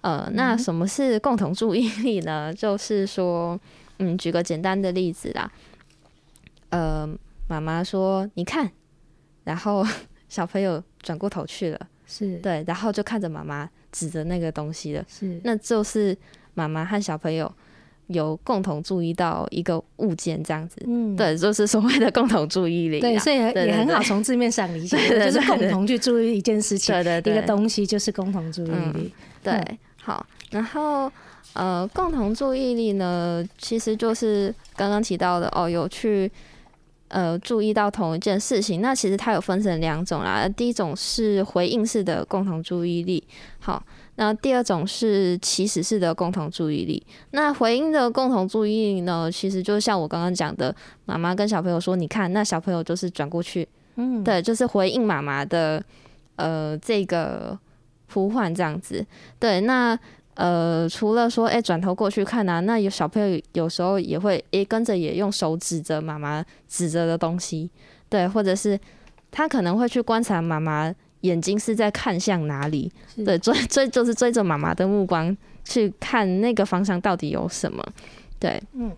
[0.02, 2.54] 呃，那什么是共同注意力呢？
[2.54, 3.60] 就是说，
[4.00, 5.52] 嗯，举个简单的例子啦。
[6.70, 7.08] 呃，
[7.48, 8.70] 妈妈说：“你看。”
[9.46, 9.86] 然后
[10.30, 16.16] 小朋友转过头去了，是对，然后就看着妈妈指着那个东西了，是，那就是
[16.54, 17.52] 妈妈和小朋友
[18.08, 24.98] 有共同注意到一个物件，这样子，嗯，对，就是所谓的共同注意力，对，所以也很好从字面上理解，
[25.32, 29.80] 就是共同去注意一件事情，对对对，一个东西就是共同注意力，对。
[30.02, 31.12] 好，然后
[31.54, 36.32] 呃，共同注意力呢，其实就是刚刚提到的哦，有去
[37.10, 38.80] 呃注意到同一件事情。
[38.82, 43.22] 那其实它有分成两种啦，第一种是回应式的共同注意力，
[43.60, 43.84] 好，
[44.16, 47.06] 那第二种是起始式的共同注意力。
[47.32, 50.74] 那回应的共同注意力呢，其实就像我刚刚讲的，
[51.06, 55.84] 妈妈跟小朋友说：“你看，那小朋友就是转过去，嗯，对，就是回应妈妈的
[56.38, 57.58] 呃这个。”
[58.12, 59.06] 呼唤这样子，
[59.38, 59.96] 对，那
[60.40, 67.70] 呃，除了说，哎、欸，转头过去看啊，那有小朋友有时候也会，哎、欸，跟着也用手指着妈妈指着的东西，
[68.08, 68.80] 对，或者是
[69.32, 72.90] 他可能会去观察妈妈眼睛是在看向哪里，
[73.26, 77.86] 对，追追就是追着妈妈的目光去看那个方向到底有什么，
[78.40, 78.90] 对，嗯，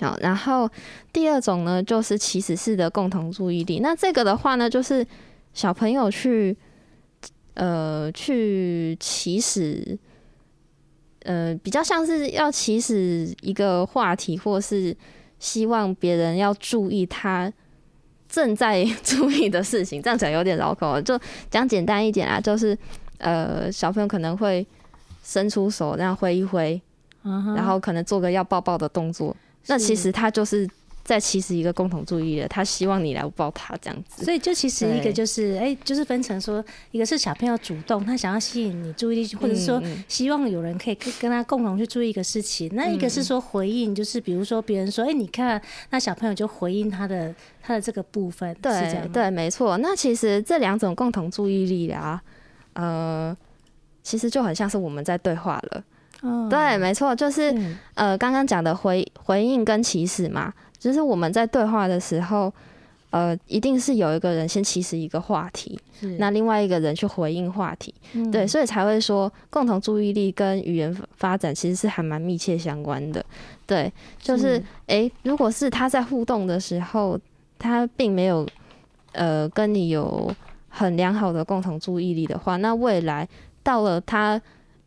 [0.00, 0.66] 好，然后
[1.12, 5.06] 第二种呢，就是起始式的共同注意力，那这个的话呢，就是
[5.52, 6.56] 小朋友去。
[7.58, 9.98] 呃，去起始，
[11.26, 14.96] 呃，比较像是要起始一个话题，或是
[15.38, 17.52] 希望别人要注意他
[18.28, 20.00] 正在 注意的事情。
[20.00, 21.18] 这样讲有点绕口，就
[21.50, 22.78] 讲简单一点啊，就是
[23.18, 24.66] 呃，小朋友可能会
[25.24, 26.80] 伸出手，那样挥一挥
[27.24, 27.54] ，uh huh.
[27.56, 29.36] 然后可能做个要抱抱的动作，
[29.66, 30.68] 那其实他就是。
[31.06, 42.68] 在其实一个共同注意的，他希望你来抱他这样子，所以就其实一个就是，哎、欸，就是分成说，一个是小朋友主动，他想要吸引你注意力，或者是说希望有人可以跟跟他共同去注意一个事情。
[42.72, 49.78] 嗯、那一个是说回应，就是比如说别人说，哎、欸，你看，那小朋友就回应他的他的这个部分，对对，没错。
[49.78, 52.20] 那其实这两种共同注意力啊，
[52.72, 53.36] 呃，
[54.02, 55.84] 其实就很像是我们在对话了。
[56.22, 60.52] 哦、对，没错，就是、嗯、呃，刚刚讲的回回应跟起始嘛。
[60.86, 62.52] 就是我们在对话的时候，
[63.10, 65.76] 呃，一定是有一个人先起始一个话题，
[66.20, 73.24] 那另外一个人去回应话题，嗯、对，所以才会说共同注意力跟语言发展其实是还蛮密切相关的。
[73.66, 77.18] 对，就是诶、欸，如果是他在互动的时候，
[77.58, 78.46] 他并没有
[79.10, 80.32] 呃跟你有
[80.68, 83.28] 很良好的共同注意力的话，那未来
[83.64, 84.40] 到了他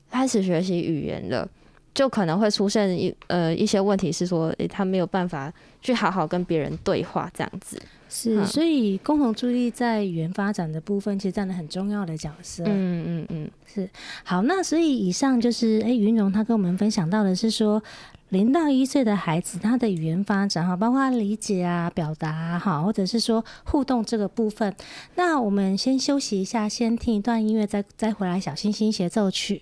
[0.10, 1.46] 开始学习语言了。
[1.94, 7.82] 就可能会出现一呃一些问题，是说，他没有办法去好好跟别人对话，这样子。
[8.12, 12.64] 是，所以共同注意力在语言发展的部分，其实占了很重要的角色。
[12.64, 13.90] 嗯嗯嗯，嗯是。
[14.24, 17.84] 好，那所以以上就是，诶、欸，昀容他跟我们分享到的是说，
[18.30, 24.74] 零到一岁的孩子他的语言发展哈，包括理解啊、表达哈，或者是说互动这个部分。
[25.14, 29.62] 那我们先休息一下，先听一段音乐，再再回来小星星协奏曲。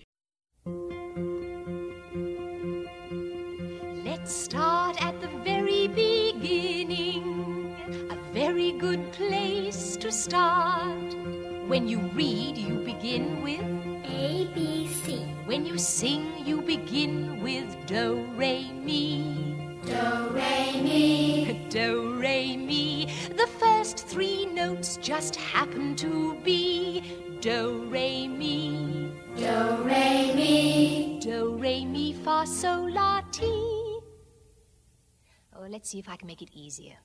[4.28, 7.74] Start at the very beginning,
[8.10, 11.16] a very good place to start.
[11.68, 13.62] When you read, you begin with
[14.04, 15.20] A, B, C.
[15.46, 19.78] When you sing, you begin with Do, Re, Mi.
[19.86, 21.66] Do, Re, Mi.
[21.70, 23.08] Do, Re, Mi.
[23.30, 27.02] The first three notes just happen to be
[27.40, 29.10] Do, Re, Mi.
[29.38, 31.18] Do, Re, Mi.
[31.22, 33.17] Do, Re, Mi, Fa, Sol, La.
[35.70, 36.96] Let's see if I can make it easier.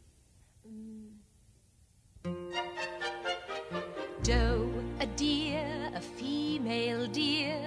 [4.22, 4.70] Doe,
[5.00, 7.60] a deer, a female deer.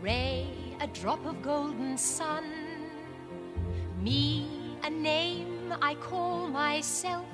[0.00, 0.46] Ray,
[0.80, 2.44] a drop of golden sun.
[4.00, 4.46] Me,
[4.84, 7.26] a name I call myself.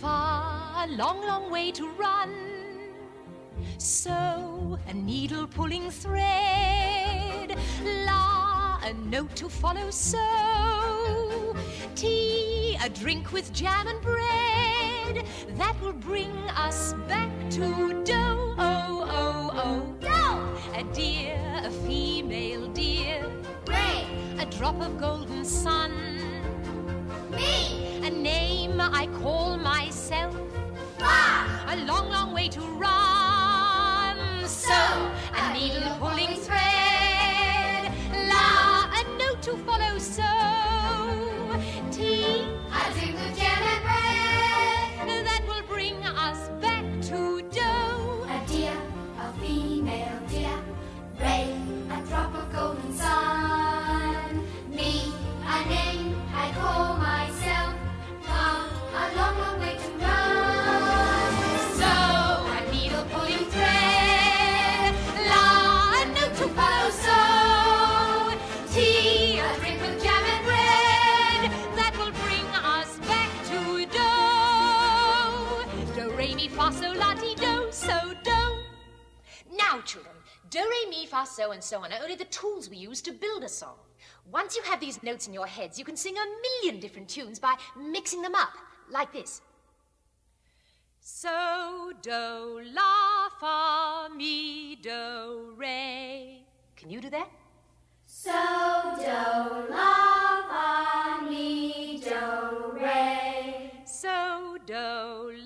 [0.00, 2.30] Far, a long, long way to run.
[3.78, 7.56] So, a needle pulling thread.
[8.04, 9.90] La, a note to follow.
[9.90, 10.18] So,
[11.94, 18.54] tea, a drink with jam and bread that will bring us back to dough.
[18.58, 20.78] Oh, oh, oh, dough!
[20.78, 23.24] A deer, a female deer.
[23.66, 24.06] Ray,
[24.38, 25.92] a drop of golden sun.
[27.30, 28.00] Me!
[28.02, 30.34] A name I call myself.
[30.98, 31.64] Ba!
[31.68, 34.46] A long, long way to run.
[34.46, 34.74] So,
[35.34, 37.92] a needle pulling thread.
[38.28, 38.90] La!
[38.98, 39.98] A note to follow.
[39.98, 40.33] So,
[81.14, 83.76] fa, so, and so on are only the tools we use to build a song.
[84.32, 87.38] Once you have these notes in your heads, you can sing a million different tunes
[87.38, 88.54] by mixing them up,
[88.90, 89.40] like this.
[91.00, 96.44] So, do, la, fa, mi, do, re.
[96.76, 97.30] Can you do that?
[98.06, 98.32] So,
[98.96, 103.70] do, la, fa, mi, do, re.
[103.84, 105.43] So, do,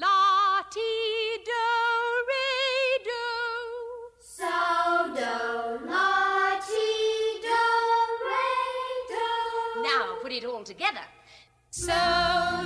[11.80, 11.92] So,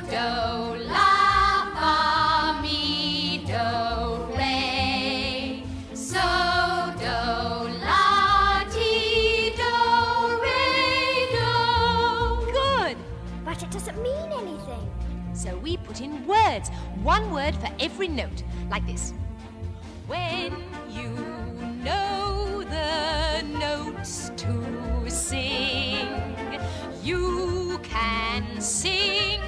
[0.09, 0.29] do,
[0.89, 5.63] la, fa, mi, do, re.
[5.93, 6.17] So,
[6.97, 9.75] do, la, ti, do,
[10.41, 12.53] re, do.
[12.53, 12.97] Good.
[13.45, 14.91] But it doesn't mean anything.
[15.35, 16.71] So we put in words,
[17.03, 19.13] one word for every note, like this.
[20.07, 20.57] When
[20.89, 21.11] you
[21.85, 26.09] know the notes to sing,
[27.03, 29.41] you can sing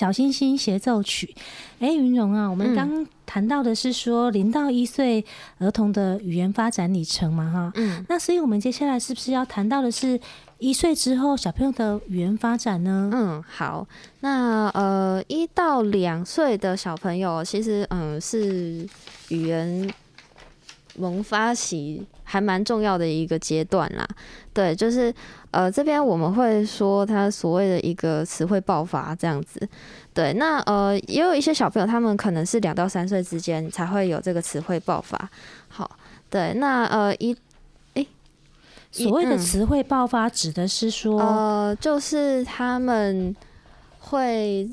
[0.00, 1.26] 小星星协奏曲》。
[1.80, 5.22] 哎，云荣啊，我们刚谈到的是说零到一岁
[5.58, 10.18] 儿童的语言发展里程嘛，哈，嗯，那所以我们接下来是不是要谈到的是
[10.58, 13.10] 一岁之后小朋友的语言发展呢？
[13.12, 13.86] 嗯，好，
[14.20, 18.88] 那呃，一到两岁的小朋友，其实嗯是
[19.28, 19.86] 语言
[20.96, 24.06] 萌发期还蛮重要的一个阶段啦。
[24.52, 25.12] 对，就是
[25.50, 29.60] 呃这边我们会说他所谓的一个词汇爆发这样子。
[30.12, 35.30] 对，那呃也有一些小朋友，他们可能是两到三岁之间才会有这个词汇爆发。
[35.68, 35.90] 好，
[36.28, 37.36] 对，那呃一
[38.92, 43.34] 所谓的嗯词汇爆发指的是说，呃，就是他们
[44.00, 44.68] 会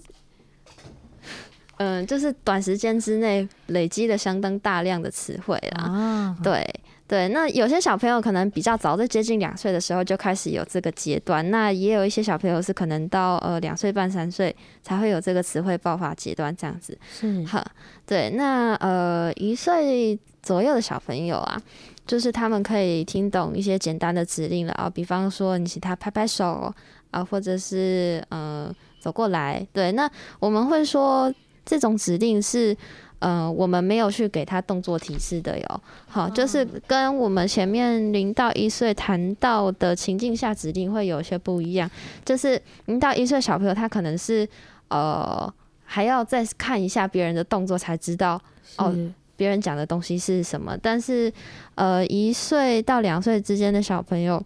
[1.77, 5.83] 嗯，就是短时间之内累积了相当大量的词汇啦。
[5.83, 6.67] 啊，对
[7.07, 11.49] 对，那有些小朋友可能比较早，在接近两岁的时候就开始有这个阶段。
[11.51, 16.97] 那也有一些小朋友是可能到呃两岁半三岁才会有这个词汇爆发阶段这样子。
[17.09, 17.63] 是哈，
[18.05, 21.61] 对，那呃一岁左右的小朋友啊，
[22.05, 26.73] 就是他们可以听懂一些简单的指令了啊，比方说你请他拍拍手
[27.11, 28.69] 啊，或者是呃
[28.99, 29.65] 走过来。
[29.71, 30.09] 对，那
[30.39, 31.33] 我们会说。
[31.67, 32.75] 这种指令是，
[33.19, 35.81] 呃，我们没有去给他动作提示的哟。
[36.07, 41.91] 好，就是跟我们前面零到一岁谈到的情境下指令会有些不一样。
[42.23, 44.47] 就是零到一岁小朋友，他可能是
[44.87, 45.53] 呃
[45.83, 48.41] 还要再看一下别人的动作才知道
[48.77, 48.95] 哦，
[49.35, 50.77] 别人讲的东西是什么。
[50.81, 51.29] 但是
[51.75, 54.41] 呃，一岁到两岁之间的小朋友，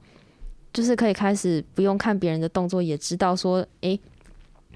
[0.74, 4.00] 就是可以开始不用看别人的动作，也知道说，诶。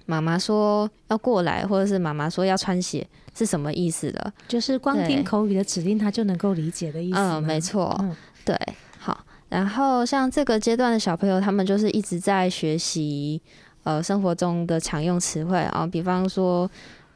[0.05, 4.33] 妈妈说要过来，或者是妈妈说要穿鞋，是什么意思的？
[4.47, 7.17] 就是光听口语的指令，他就能够理解的意思。
[7.17, 7.95] 嗯，没错。
[7.99, 8.55] 嗯，对。
[8.99, 13.41] 好，然后像这个阶段的小朋友，他们就是一直在学习
[13.83, 16.69] 呃生活中的常用词汇啊，比方说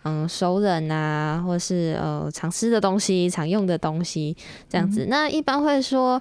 [0.04, 4.36] 嗯熟人啊，或是呃常吃的东西、常用的东西
[4.68, 5.06] 这样子。
[5.06, 5.10] 嗯。
[5.10, 6.20] 那一般会说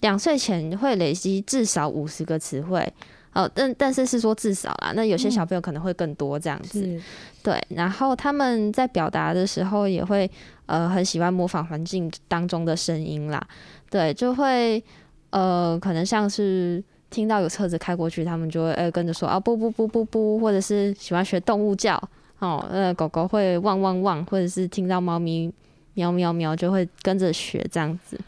[0.00, 2.90] 两岁前会累积至少五十个词汇。
[3.36, 7.02] 哦，但但是是说至少啦，那有些小朋友可能会更多这样子，嗯、
[7.42, 7.62] 对。
[7.68, 10.30] 然后他们在表达的时候也会
[10.64, 13.46] 呃很喜欢模仿环境当中的声音啦，
[13.90, 14.82] 对，就会
[15.28, 22.02] 呃可能像是听到有车子开过去，他们就会呃跟着说啊，不不不不不，或者是喜欢学动物叫
[22.38, 25.52] 哦，呃狗狗会汪汪汪，或者是听到猫咪
[25.92, 28.18] 喵喵喵就会跟着学这样子。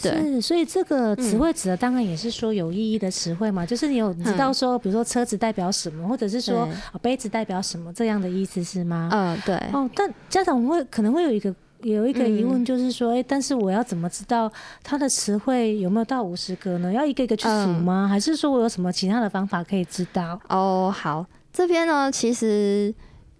[0.00, 6.68] 是，所以这个词汇指的当然也是说有意义的词汇嘛，嗯、就是你有你知道说，比如说车子代表什么，或者是说
[7.02, 9.08] 杯子代表什么这样的意思是吗？
[9.12, 9.56] 嗯，对。
[9.72, 14.50] 哦，但家长会可能会有一个有一个疑问，就是说，哎、嗯，但是我要怎么知道
[14.84, 16.92] 它的词汇有没有到五十个呢？
[16.92, 18.06] 要一个一个去数吗？
[18.06, 20.40] 嗯、还是说我有什么其他的方法可以知道？
[20.48, 22.94] 哦，好，这边呢其实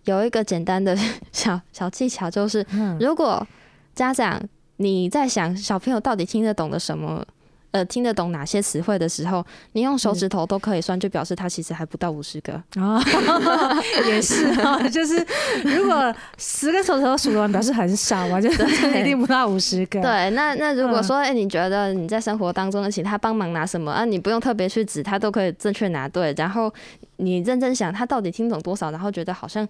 [0.04, 0.96] 有一个简单的
[1.30, 2.66] 小小技巧，就是
[2.98, 3.46] 如果
[3.94, 4.42] 家长。
[4.78, 7.24] 你在想小朋友到底听得懂的什么？
[7.70, 12.54] 呃，听得懂哪些词汇的时候，你用手指头都可以算，就表示他其实还不到五十个。
[12.76, 12.98] 哦，
[14.08, 15.16] 也是啊，就是
[15.64, 18.64] 如果十个手指头数完，表示很少嘛，就是
[18.98, 20.00] 一定不到五十个。
[20.02, 24.06] 对，那那如果说，哎、欸，你觉得你在生活当中的请他帮忙拿什么啊？
[24.06, 26.32] 你不用特别去指，他都可以正确拿对。
[26.38, 26.72] 然后
[27.16, 28.90] 你认真想，他到底听懂多少？
[28.90, 29.68] 然后觉得好像。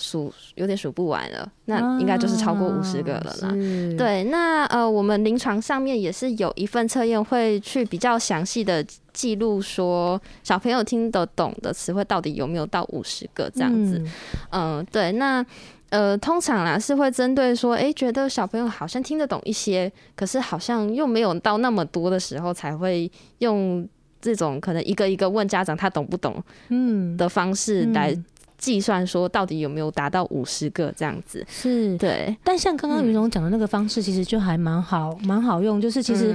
[0.00, 3.48] 数有点数不完了，那应该就是超过五十个了啦。
[3.48, 3.52] 啊、
[3.96, 14.02] 对，那呃，我们临床上面也是有一份测验，会去比较详细的记录说小朋友听得懂的词汇到底有没有到五十个这样子。
[14.50, 15.44] 嗯、呃，对，那
[15.90, 23.86] 呃，通常啦是会针对说，哎、欸，觉得小朋友好像听得懂一些，可是好像又没有到那么多的时候，才会用
[24.20, 28.16] 这种可能一个一个问家长他懂不懂，嗯的方式来。
[28.60, 35.80] 计算说到底有没有达到五十个这样子是对，但像刚刚于总讲的那个方式，其实就还蛮好，蛮好用。
[35.80, 36.34] 就是其实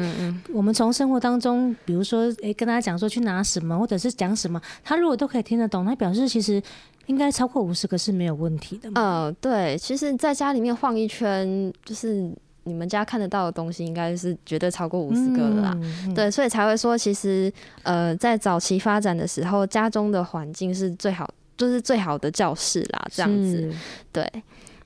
[0.51, 6.59] 我们从生活当中，比如说，诶，跟他讲说去拿什么，或者是讲什么，他如果都可以听得懂，那表示其实
[7.05, 8.99] 应该超过五十个是没有问题的嘛。
[8.99, 12.28] 呃，对，其实在家里面晃一圈，就是
[12.63, 15.73] 你们家看得到的东西，应该是绝对超过五十个了啦。
[15.76, 17.53] 嗯嗯、对，所以才会说，其实
[17.84, 21.30] 呃，在早期发展的时候，家中的环境是最好。
[21.58, 23.74] 就是最好的教室啦，这样子，
[24.12, 24.30] 对，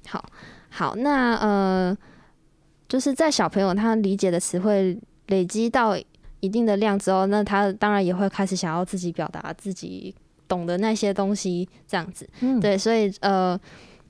[0.07, 0.23] 好，
[0.69, 1.97] 好，那呃，
[2.87, 4.97] 就是在小朋友他理解的词汇
[5.27, 5.97] 累积到
[6.39, 10.13] 一定的量之后，那他当然也会开始想要自己表达自己
[10.47, 13.59] 懂的那些东西，这样子，嗯，对，所以呃，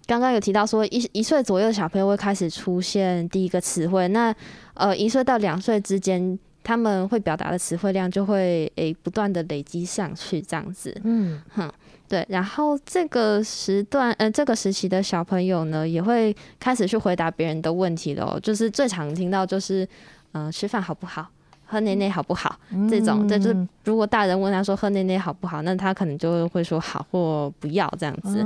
[0.05, 4.35] 刚刚有提到说一一岁左右的小朋友会开始出现第一个词汇，那
[4.73, 6.37] 呃，一岁到两岁之间。
[6.61, 11.41] 他们会表达的词汇量就会诶不断的累积上去，这样子，嗯。
[11.55, 11.71] 哼，
[12.09, 12.25] 对。
[12.27, 18.37] 然后这个时段，呃，这个时期的小朋友呢，也会开始去回答别人的问题喽。
[18.41, 19.85] 就是最常听到就是，
[20.33, 21.27] 嗯、呃，吃饭好不好？
[21.71, 22.57] 喝奶奶好不好？
[22.89, 28.43] 这种，这就是如果大人问他说喝奶奶好不好，那他可能就会说好或不要这样子。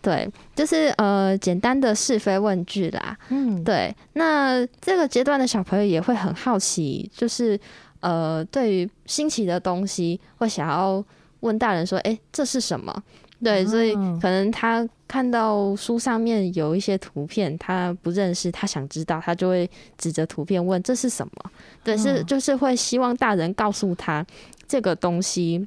[0.00, 3.14] 对，就是呃简单的是非问句啦。
[3.28, 3.94] 嗯，对。
[4.14, 7.60] 那这个阶段的小朋友也会很好奇，就是
[8.00, 11.04] 呃对于新奇的东西会想要
[11.42, 13.02] 问大人说，哎，这是什么？
[13.44, 19.68] 对，所以可能他看到书上面有一些图片，他不认识，他想知道，他就会
[19.98, 21.50] 指着图片问这是什么？
[21.82, 24.24] 对，是就是会希望大人告诉他
[24.68, 25.66] 这个东西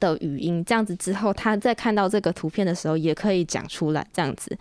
[0.00, 4.56] 的语音，这样子之后，他在看到这个图片的时候，也可以讲出来，这样子。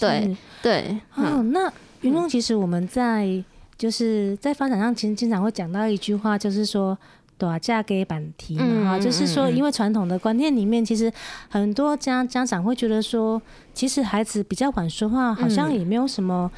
[0.00, 0.98] 对对。
[1.14, 3.40] 哦，那云龙，其实我们在
[3.78, 6.98] 就是在发展上，其实经常会讲到一句话，就是说。
[7.36, 11.12] 对，嫁给板题嘛哈，就是说，因为传统的观念里面，其实
[11.48, 13.40] 很多家家长会觉得说，
[13.72, 16.50] 其实孩子比较晚说话，好像也没有什么，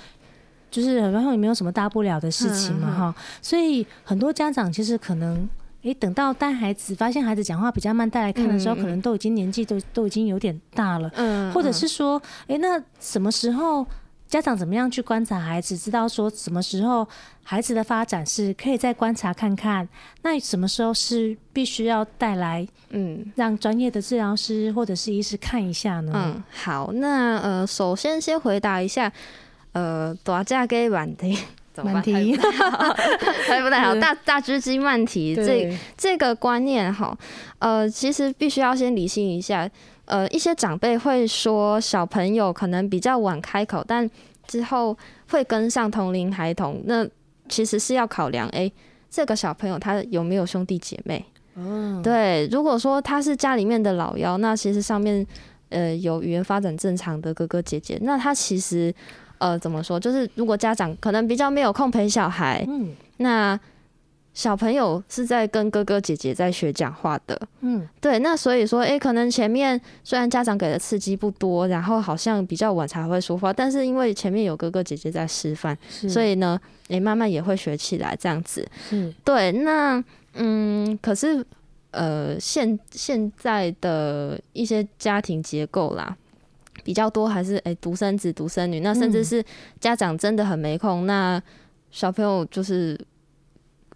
[0.71, 3.15] 就是好像也没有什么大不了的事情嘛哈。
[3.41, 5.49] 所以很多家长其实可能，
[5.83, 13.87] 诶，等到带孩子发现孩子讲话比较慢带来看的时候，可能都已经年纪都都已经有点大了，嗯，或者是说，诶，那什么时候？
[14.29, 17.07] 家长怎么样去观察孩子，知道说什么时候
[17.45, 19.89] 孩子的发展是可以再观察看看，
[20.23, 26.13] 那什么时候是必须要带来，嗯，让专业的治疗师或者是医师看一下呢？
[26.15, 29.11] 嗯，好，那呃，首先先回答一下，
[29.73, 31.39] 呃，大只鸡慢啼，
[31.85, 32.37] 慢题，
[33.47, 37.17] 还不太好， 大大只鸡慢题，这这个观念哈，
[37.61, 39.71] 呃，其实必须要先理清一下。
[40.07, 44.09] 呃，一些长辈会说小朋友可能比较晚开口，但
[44.47, 44.97] 之后
[45.31, 46.81] 会跟上同龄孩童。
[46.85, 47.07] 那
[47.49, 48.73] 其实是要考量，哎、欸，
[49.11, 51.25] 这个小朋友他有没有兄弟姐妹？
[51.55, 52.49] 嗯，对。
[52.51, 55.27] 如果说他是家里面的老幺，那其实上面
[55.69, 58.95] 呃有语言发展正常的哥哥姐姐，那他其实
[59.39, 59.99] 呃怎么说？
[60.01, 63.59] 就是如果家长可能比较没有空陪小孩，嗯，那。
[64.37, 81.43] 小朋友是在跟哥哥姐姐在学讲话的，嗯，对，那所以说，诶、欸，可能前面虽然家长给的刺激不多，然后好像比较晚才会说话，但是因为前面有哥哥姐姐在示范，所以呢，诶、欸，慢慢也会学起来这样子，嗯，对，那嗯，可是
[81.93, 86.15] 呃，现现在的一些家庭结构啦，
[86.85, 89.43] 比较多还是诶独生子、独生女，那甚至是
[89.81, 91.43] 家长真的很没空，那
[91.91, 93.01] 小朋友就是。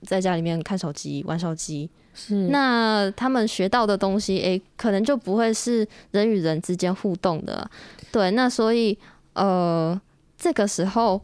[0.03, 7.71] 在家里面看手机、玩手机，是那他们学到的东西，诶、欸，可能就不会是人与人之间互动的，
[8.11, 8.31] 对。
[8.33, 8.97] 那所以，
[9.35, 10.01] 呃，
[10.37, 11.21] 这个时候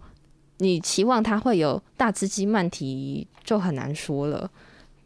[0.58, 4.50] 你期望他会有大只鸡慢题，就很难说了，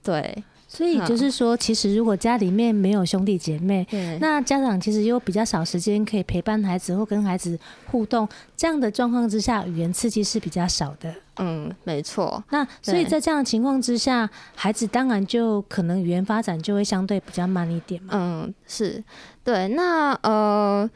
[0.03, 0.43] 对。
[0.73, 3.85] 所以就是说，其实如果家里面没有兄弟姐妹，
[4.21, 11.13] 那家长其实又比较少时间可以陪伴孩子或跟孩子互动，这样的状况之下，语言刺激是比较少的。
[11.39, 12.43] 嗯，没错。
[12.51, 18.11] 那所以在这样的情况之下，孩子当然就可能语言发展就会相对比较慢一点嘛。
[18.15, 19.03] 嗯，是
[19.43, 19.67] 对。
[19.67, 20.89] 那呃，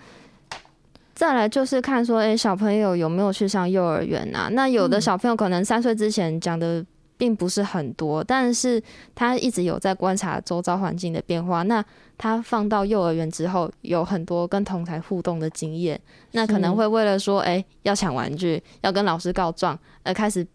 [1.16, 4.48] 再来就是看说，哎、欸，小朋友有没有去上幼儿园啊？
[4.52, 6.86] 那有的小朋友可能三岁之前讲的。
[7.16, 8.82] 并不是很多，但是
[9.14, 11.62] 他一直有在观察周遭环境的变化。
[11.62, 11.84] 那
[12.18, 16.00] 他放到幼儿园之后，有很多跟同侪互动的经验，
[16.32, 20.46] 那可能会为了说，哎、欸，要抢玩具，要跟老师告状，而开始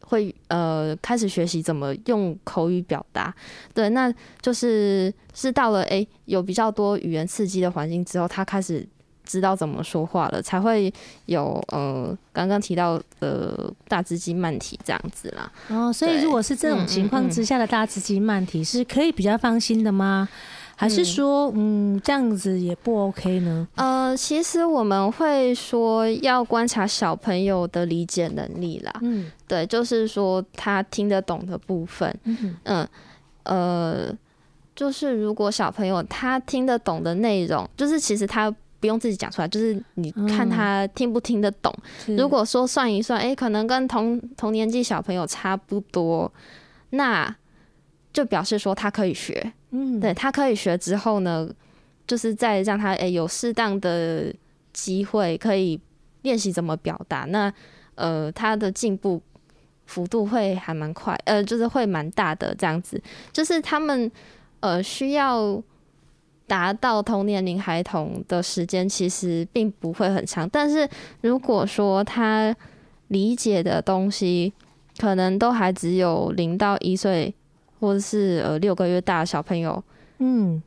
[0.00, 3.34] 会呃开始学习怎么用口语表达。
[3.74, 8.86] 对，那就是是到了哎、欸、有比较多语言刺激的环境之后，他开始。
[9.24, 10.92] 知道怎么说话了，才会
[11.26, 15.50] 有呃刚刚提到的大只鸡慢啼这样子啦。
[15.68, 20.28] 哦，所以如果是这种情况之下的大只鸡慢啼，是可以比较放心的吗？
[20.74, 23.68] 还是说，嗯，这样子也不 OK 呢？
[23.76, 28.92] 呃，其实我们会说要观察小朋友的理解能力啦。
[29.02, 32.12] 嗯，对，就是说他听得懂的部分。
[32.24, 32.88] 嗯嗯
[33.44, 34.12] 呃，
[34.74, 38.52] 就是如果小朋友他听得懂的内容，就是其实他。
[38.82, 41.72] 不用自己讲出来，就是你看他听不听得懂。
[42.08, 46.30] 嗯、如果说算一算，哎、欸，可能跟同同年纪小朋友差不多，
[46.90, 47.32] 那
[48.12, 49.52] 就表示说他可以学。
[49.70, 51.48] 嗯，对，他可以学之后呢，
[52.08, 54.34] 就是再让他哎、欸、有适当的
[54.72, 55.80] 机会可以
[56.22, 57.20] 练习怎么表达。
[57.28, 57.52] 那
[57.94, 59.22] 呃，他的进步
[59.86, 63.00] 幅度会还蛮快，呃，就是会蛮大的这样子。
[63.32, 64.10] 就是他们
[64.58, 65.62] 呃需要。
[66.52, 70.86] 达到同年龄孩童的时间其实并不会很长，但是
[71.22, 72.54] 如果说他
[73.08, 74.52] 理解的东西
[74.98, 77.34] 可能都还只有零到一岁，
[77.80, 79.82] 或者是呃六个月大的小朋友，
[80.18, 80.62] 嗯，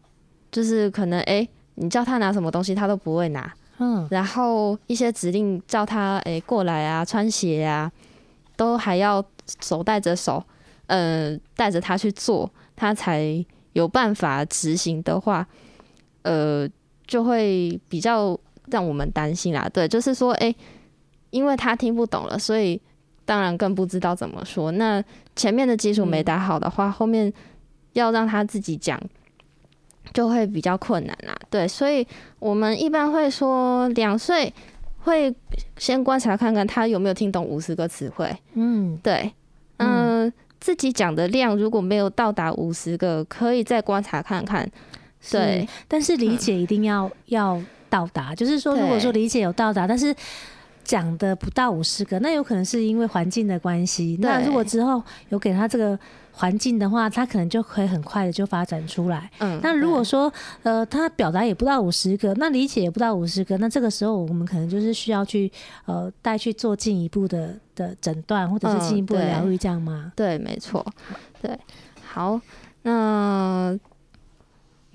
[0.52, 7.92] 就是可能哎、欸，你叫他拿什么东西他都不会拿，嗯，然后一些指令叫他哎、欸、过来啊，穿鞋啊，
[8.56, 9.24] 都还要
[9.62, 10.44] 手带着手，
[10.88, 15.48] 嗯、呃，带着他去做，他才有办法执行的话。
[16.26, 16.68] 呃，
[17.06, 18.38] 就会比较
[18.72, 19.70] 让我们担心啦。
[19.72, 20.56] 对，就是说，哎、欸，
[21.30, 22.82] 因为他听不懂了，所以
[23.26, 24.72] 当然更不知道怎么说。
[24.72, 25.04] 那
[25.36, 27.32] 前面的基础没打好的话，嗯、后面
[27.94, 29.00] 要让他自己讲，
[30.16, 31.38] 就会比较困难啦。
[31.52, 32.06] 对，所以
[32.40, 34.52] 我们一般会说，两岁
[35.02, 35.32] 会
[35.78, 38.36] 先观察看看他有没有听懂五十个词汇。
[38.56, 39.32] 嗯，对，
[39.78, 44.68] 嗯、呃，自己讲的量如果没有到达五十个，可以再观察看看。
[45.32, 50.16] 对，但是理解一定要、嗯、要到达，就是说，如果说理解有到达，但是
[50.84, 54.18] 讲的不到五十个，那有可能是因为环境的关系。
[54.22, 55.98] 那如果之后有给他这个
[56.32, 59.32] 环境的话，他可能就可以很快的就发展出来。
[59.40, 65.52] 嗯，那如果说呃他表达也不到五十个，那理解也不到五十个，那这个时候我们可能就是需要去
[65.86, 70.04] 呃带去做进一步的的诊断，或者是进一步的疗愈，这样吗？
[70.06, 70.86] 嗯、对，对，没错，
[71.42, 71.58] 对，
[72.06, 72.40] 好，
[72.84, 73.76] 那。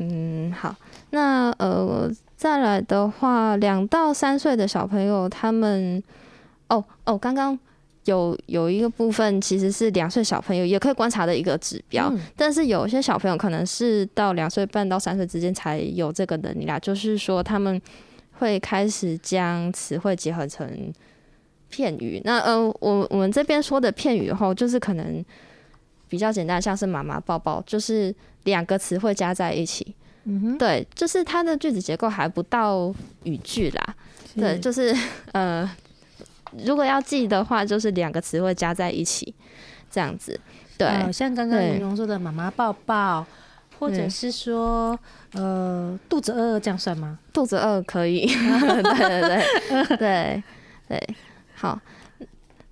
[0.03, 0.75] 嗯，好，
[1.11, 6.03] 那呃，再来的话，两到三岁的小朋友，他们，
[6.69, 7.59] 哦哦，刚刚
[8.07, 17.79] 有有一个部分其实是两岁小朋友也可以观察的一个指标，嗯、但是有些小朋友可能是到两岁半到三岁之间才有这个能力啦，就是说他们
[18.39, 20.67] 会开始将词汇结合成
[21.69, 22.23] 片语。
[22.25, 25.23] 那呃，我我们这边说的片语后，就是可能
[26.11, 28.15] 比较简单，像是妈妈抱抱，就是。
[28.45, 29.95] 两个词汇加在一起，
[30.25, 32.91] 嗯哼，对，就是它的句子结构还不到
[33.25, 33.95] 语句啦，
[34.35, 34.97] 对，就是
[35.33, 35.71] 呃，
[36.65, 39.35] 如果要记的话，就是两个词汇加在一起
[39.91, 40.41] 这样子，
[40.79, 43.27] 对，呃、像刚刚云龙说的“妈妈抱抱”，
[43.79, 44.99] 或者是说
[45.35, 47.19] 呃“肚子饿饿”，这样算吗？
[47.35, 49.21] 肚子饿可以， 对对
[49.69, 50.43] 对对
[50.89, 51.09] 对，
[51.57, 51.79] 好。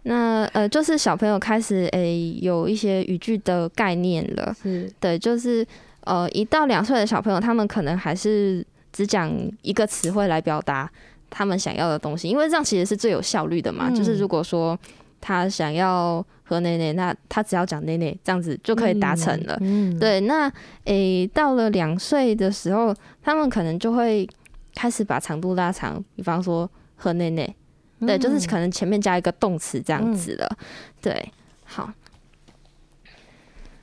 [0.05, 5.67] 那呃，就是小朋友开始诶、欸、有一些语句的概念了，是对，就是
[6.03, 9.31] 呃一到两岁的小朋友，他们可能还是只讲
[9.63, 10.91] 一个词汇来表达
[11.29, 13.89] 他们想要的东西，因为这样其实是最有效率的嘛。
[13.89, 14.79] 嗯、就是如果说
[15.21, 19.59] 他想要喝奶奶，那他只要讲奶奶，这样子就可以达成了。
[19.61, 20.49] 嗯嗯、对，那
[20.85, 24.27] 诶、欸、到了两岁的时候，他们可能就会
[24.75, 27.55] 开始把长度拉长，比方说喝奶奶。
[28.01, 30.67] 对，就是可能前面加一个动词这样子的，嗯、
[31.03, 31.33] 对，
[31.65, 31.93] 好，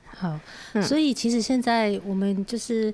[0.06, 0.38] 好，
[0.74, 2.92] 嗯、所以其实现在我们就是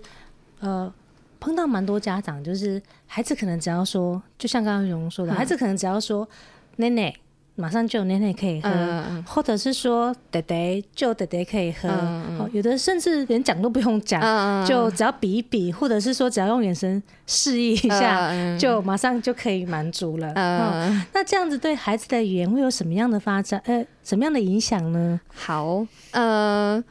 [0.60, 0.92] 呃
[1.38, 6.28] 碰到蛮多家长，就是孩子可能只要说，就像刚刚蓉说的，嗯、孩子可能只要说
[6.76, 7.14] 奶奶。
[7.54, 20.32] 马上就有奶奶可以喝，嗯、或者是说爹爹就爹爹可以喝，嗯、有的甚至连讲都不用讲，嗯、就只要比一比，或者是说只要用眼神示意一下，嗯、就马上就可以满足了。
[20.34, 23.60] 嗯、那这样子对孩子的语言会有什么样的发展？
[23.66, 25.20] 呃，什么样的影响呢？
[25.34, 26.82] 好，呃。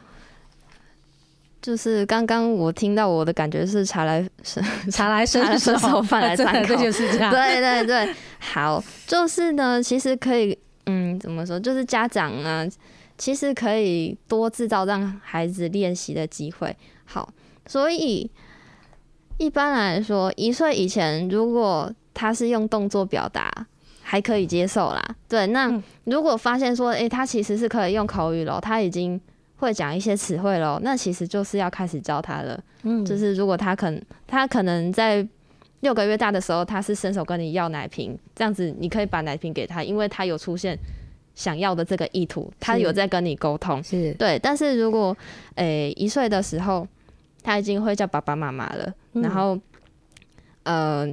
[1.62, 7.32] 就是刚刚我听到我的感觉是茶来伸 茶来伸手饭来 张口，就是这样。
[7.32, 10.58] 对对对，好，就是呢，其实可以，
[10.88, 11.60] 嗯，怎么说？
[11.60, 12.68] 就是家长啊，
[13.16, 16.76] 其实可以多制造让孩子练习的机会。
[17.06, 17.30] 好，
[17.68, 18.30] 所以
[19.38, 23.52] 一般来说，一岁以前如果他是用动作表达，
[24.02, 25.16] 还可以接受啦。
[25.30, 25.72] 对，那
[26.06, 29.22] 如果发现说，诶、欸，他其实是可以用口语了，他已经。
[29.62, 32.60] 会讲一些词汇喽，那其实就是要开始教他了。
[32.82, 35.26] 嗯，就是如果他可能他可能在
[35.82, 40.76] 六个月大的时候，他是伸手跟你要奶瓶，这样子你可以把奶瓶给他，因为他有出现
[41.36, 43.84] 想要的这个意图，他有在跟你沟通。
[43.84, 45.16] 是对，但是如果
[45.54, 46.88] 诶、欸、一岁的时候，
[47.44, 49.56] 他已经会叫爸爸妈妈了，嗯、然后
[50.64, 51.08] 呃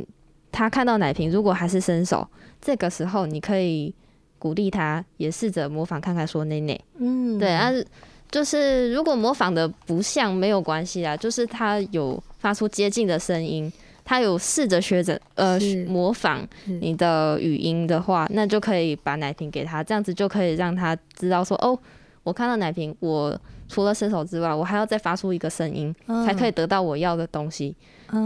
[0.50, 2.26] 他看到奶瓶，如果还是伸手，
[2.62, 3.94] 这个时候你可以
[4.38, 6.80] 鼓励他，也试着模仿看看说奶奶。
[6.96, 7.86] 嗯，对，但是。
[8.30, 13.72] 就是如果模仿的不像没有关系啊，就是他有发出接近的声音，
[14.04, 16.46] 他有试着学着呃模仿
[16.80, 21.78] 你的语音的话，那就可以把奶瓶给他，这样子就可以让他知道说哦，
[22.22, 25.94] 我看到奶瓶，我除了伸手之外，我还要再发出一个声音，
[26.26, 27.74] 才可以得到我要的东西。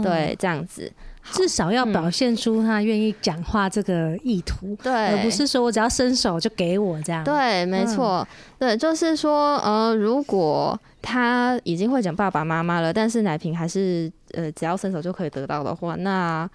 [0.01, 0.91] 对，这样子。
[1.31, 7.23] 至少要表现出他愿意讲话这个意图，对、嗯，而不是说我只要伸手就给我这样。
[7.23, 8.27] 对，没错，
[8.59, 16.47] 嗯、对，就是说，呃，如果他已经会讲爸爸妈妈了，但是奶瓶还是呃只要伸手就可以得到的话，那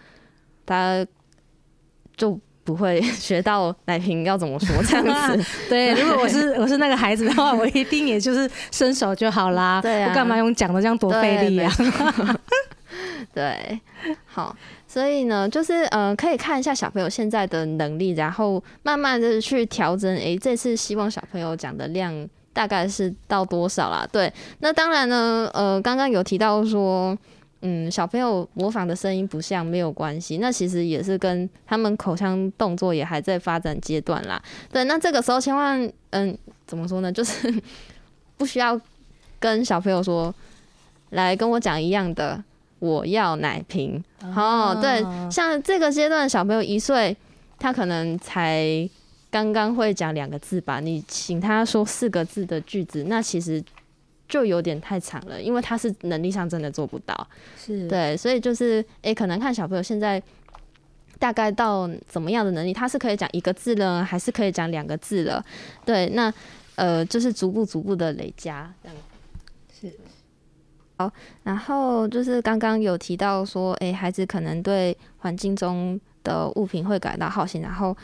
[0.66, 1.04] 他
[2.16, 5.44] 就不会学到奶瓶要怎么说这样子。
[5.70, 9.80] 对，如果我是我是那个孩子的话，我一定也就是伸手就好啦。
[9.82, 11.70] 对啊，我干嘛用讲的这样多费力呀？
[13.34, 13.80] 对，
[14.26, 14.54] 好，
[14.86, 20.12] 所以呢，就是呃，可以看一下小朋友现在的能力，然后慢慢的去调整。
[20.16, 24.08] 诶、这次希望小朋友讲的量大概是到多少啦？
[24.10, 27.16] 对，那当然呢，呃，刚刚有提到说，
[27.60, 34.42] 嗯，小朋友模仿的声音不像没有关系，那其实也是跟他们口腔动作也还在发展阶段啦。
[34.72, 36.36] 对，那这个时候千万，嗯，
[36.66, 37.10] 怎么说呢？
[37.12, 37.62] 就是
[38.36, 38.80] 不需要
[39.38, 40.34] 跟小朋友说，
[41.10, 42.42] 来跟我讲一样的。
[42.78, 44.02] 我要奶瓶。
[44.22, 47.16] 哦，对，像这个阶段小朋友一岁，
[47.58, 48.88] 他可能才
[49.30, 50.80] 刚刚会讲两个字吧。
[50.80, 53.62] 你请他说四个字的句子，那其实
[54.28, 57.26] 就有点太长了，因为他是能力上真的做不到。
[57.56, 60.22] 是对，所以就是诶、欸，可能看小朋友现在
[61.18, 65.44] 大概到怎么样的能力，他是可以讲一个字了，还是可以讲两个字了？
[65.84, 66.32] 对，那
[66.76, 68.96] 呃，就是逐步逐步的累加这样。
[68.96, 69.07] 是。
[70.98, 71.10] 好，
[71.44, 77.96] 然后就是刚刚有提到说，诶、欸，孩子可能对环境中的物品会感到好奇，然后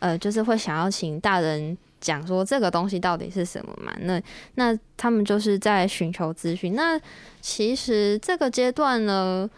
[0.00, 3.94] 呃，就是会想要请大人讲说这个东西到底是什么嘛？
[4.00, 4.20] 那
[4.56, 6.74] 那他们就是在寻求资讯。
[6.74, 7.00] 那
[7.40, 9.48] 其实这个阶段呢，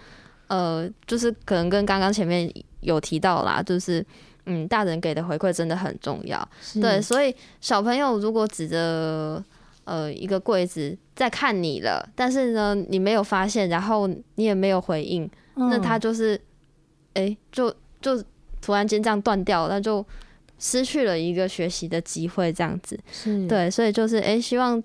[0.47, 4.07] 呃，就是可能跟刚刚前面有提到啦，就是
[4.47, 6.49] 嗯，大人给的回馈真的很重要。
[6.81, 9.43] 对，所以小朋友如果指着
[9.85, 15.25] 呃一个柜子在看你了，但是呢你没有发现，然后你也没有回应，
[15.57, 16.35] 嗯、那他就是
[17.15, 18.23] 哎、欸，就就
[18.61, 20.05] 突然间这样断掉，那就。
[20.57, 24.83] 失去了一个学习的机会，这样子，是对，所以就是哎、欸，希望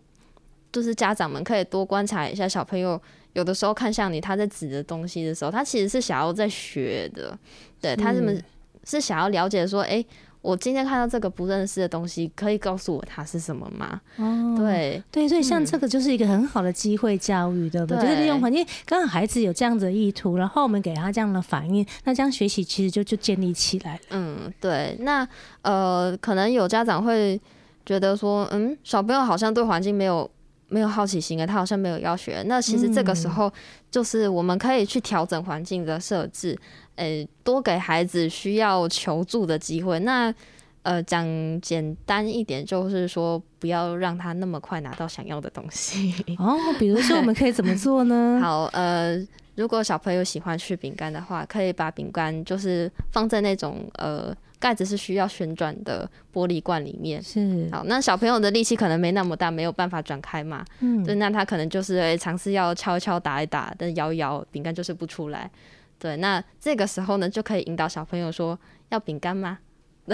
[0.72, 3.00] 就是家长们可以多观察一下小朋友，
[3.34, 7.38] 有的时候看向你，他在指的东西的时候，他其实是想要在学的，
[7.80, 8.44] 对，他是是
[8.84, 10.06] 是想要了解说，哎、欸。
[10.42, 14.00] 我今天看到这个不认识的东西，可以告诉我它是什么吗？
[14.18, 18.02] 哦，对对，所以像这个就是一个很好的机会教育，对不对？
[18.02, 24.00] 就是利用环境，刚好孩子有这样子的意图，然后我们给他这样的反应，那这样学习其实就就建立起来了。
[24.12, 24.96] 嗯，对。
[25.02, 25.28] 那
[25.62, 27.40] 呃，可能有家长会
[27.86, 30.30] 觉得说，嗯，小朋友好像对环境没有
[30.70, 32.44] 没有好奇心啊，他好像没有要学。
[32.48, 33.52] 那其实这个时候
[33.92, 36.58] 就是我们可以去调整环境的设置。
[36.96, 40.00] 呃、欸，多给孩子需要求助的机会。
[40.00, 40.34] 那
[40.82, 41.26] 呃，讲
[41.62, 46.16] 简单一点，就是说不要让他那么快拿到想要的东西。
[46.38, 48.40] 哦，比如说我们可以怎么做呢？
[48.44, 49.18] 好，呃，
[49.60, 57.22] 如果小朋友喜欢吃饼干的话，可以把饼干就是放在那种呃盖子是需要旋转的玻璃罐里面。
[57.22, 57.68] 是。
[57.70, 60.64] 好，那小朋友的力气可能没那么大，没有办法转开嘛。
[60.80, 61.04] 嗯。
[61.04, 65.52] 对，那他可能就是尝试要敲一敲、打一打，但摇一摇，饼干就是不出来。
[65.98, 68.58] 对，那这个时候呢，就可以引导小朋友说
[68.88, 69.60] ：“要饼干吗？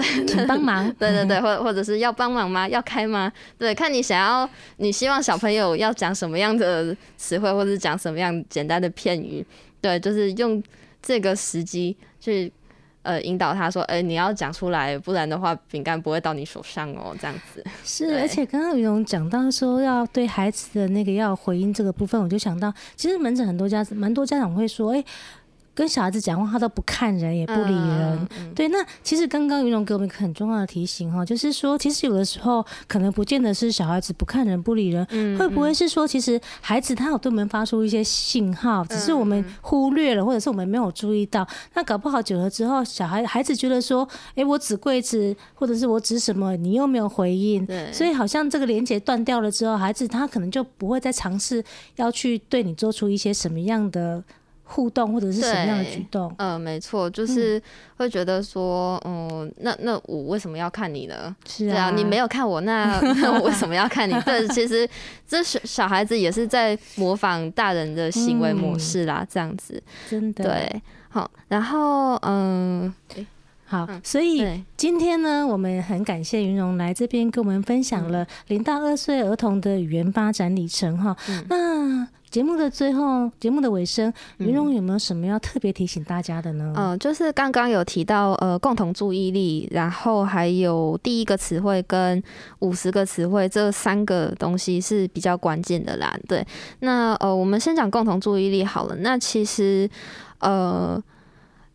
[0.02, 2.68] 请帮忙。”对对对，或或者是要帮忙吗？
[2.68, 3.32] 要开吗？
[3.58, 9.44] 对，看你想要，你希望小朋友要讲什么样的词汇，或者是讲什么样简单的片语。
[9.80, 10.62] 对，就是用
[11.02, 12.52] 这个时机去
[13.02, 17.64] 呃引导他说：“哎、欸，你要讲出来，不然的话，饼干不会到你手上哦。”这样子。
[17.84, 25.06] 是，而且刚刚有讲到说要对孩子的那个要回应这个部分，我就想到，其实门诊很多家蛮多家长会说：“哎、欸。”
[25.76, 28.28] 跟小孩子讲话，他都不看人，也不理人。
[28.54, 35.04] 对，那其实刚刚云龙给我们一个很重要的提醒哈，就是说，其实有的时候可能不见得是小孩子不看人、不理人，
[35.36, 41.46] 会不会是说，其实孩子他有对我们发出一些信号，只是我们忽略了，或者是我们没有注意到。
[41.74, 51.62] 那搞不好久了之后，小孩孩子觉得说，哎、欸，我指柜子，或者是我指什么，你又没有回应，所以好像这个连接断掉了之后，孩子他可能就不会再尝试
[51.96, 54.24] 要去对你做出一些什么样的。
[54.68, 56.28] 互动或者是什么样的举动？
[56.38, 57.62] 嗯、呃，没错，就是
[57.96, 61.34] 会觉得说，嗯，嗯那那我为什么要看你呢？
[61.48, 64.14] 是啊，你没有看我，那 那我为什么要看你？
[64.26, 64.88] 这，其实
[65.26, 70.82] 这小小孩子也是在模仿大人的行为模式啦，嗯、这样子，真的对。
[71.08, 72.92] 好，然后嗯，
[73.66, 81.16] 好，所以今天呢，我们很感谢云荣来这边跟我们分享了零到二岁儿童的语言发展里程哈。
[81.28, 86.72] 嗯、那节目的最后，节目的尾声，云荣有没有什么要特别提醒大家的呢？
[86.76, 92.22] 嗯、呃，就是刚刚有提到呃共同注意力，然后还有第一个词汇跟
[92.60, 96.16] 五十个词汇这三个东西是比较关键的啦。
[96.28, 96.46] 对，
[96.80, 98.94] 那呃我们先讲共同注意力好了。
[98.96, 99.88] 那其实
[100.38, 101.02] 呃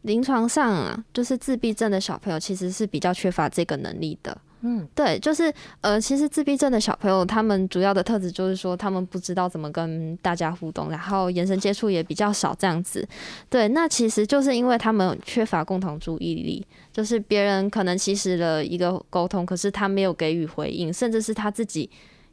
[0.03, 4.37] 临床上啊，就是自闭症的小朋友其实是比较缺乏这个能力的。
[4.63, 13.07] 嗯，对，就是呃，其实自闭症的小朋友，他们主要的特质就是说，他们不知道怎么跟大家互动，然后眼神接触也比较少，这样子。
[13.49, 21.89] 对，那其实就是因为他们缺乏共同注意力，就是别人可能其实了一个沟通，可是他没有给予回应，甚至是他自己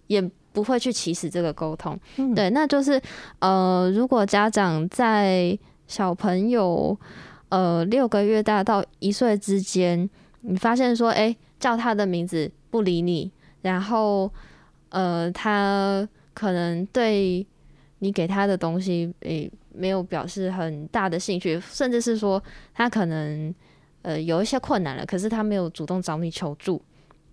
[0.09, 0.21] 也
[0.53, 1.99] 不会去起始这个沟通。
[2.17, 3.01] 嗯，对，那就是
[3.39, 6.95] 呃，如果家长在小朋友
[7.49, 10.09] 呃六个月大到一岁之间，
[10.43, 11.37] 你发现说，哎。
[11.59, 13.29] 叫他的名字不理你，
[13.63, 14.33] 然后，
[14.91, 17.45] 呃，他可能对
[17.99, 22.41] 你给他的东西，诶、欸，没有表示很大的兴趣，甚至是说
[22.73, 23.53] 他可能，
[24.03, 26.81] 呃，有一些困难了，可是他没有主动找你求助，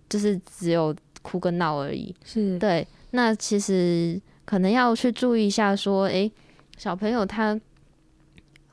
[0.08, 0.92] 就是只有
[1.22, 2.12] 哭跟闹而已。
[2.24, 6.32] 是对，那其实可能要去注意一下，说，哎、欸，
[6.76, 7.56] 小朋友他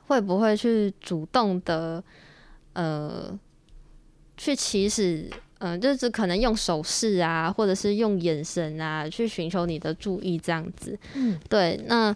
[0.06, 2.02] 会不会去主动的，
[2.72, 3.38] 呃，
[4.36, 5.30] 去起始。
[5.58, 10.98] 嗯，就是可能用手势啊，或者是用眼神啊，去寻求你的注意，这样子。
[11.14, 11.82] 嗯，对。
[11.86, 12.12] 那，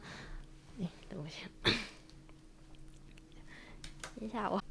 [1.09, 1.49] 等我一下，
[4.19, 4.63] 等一下我。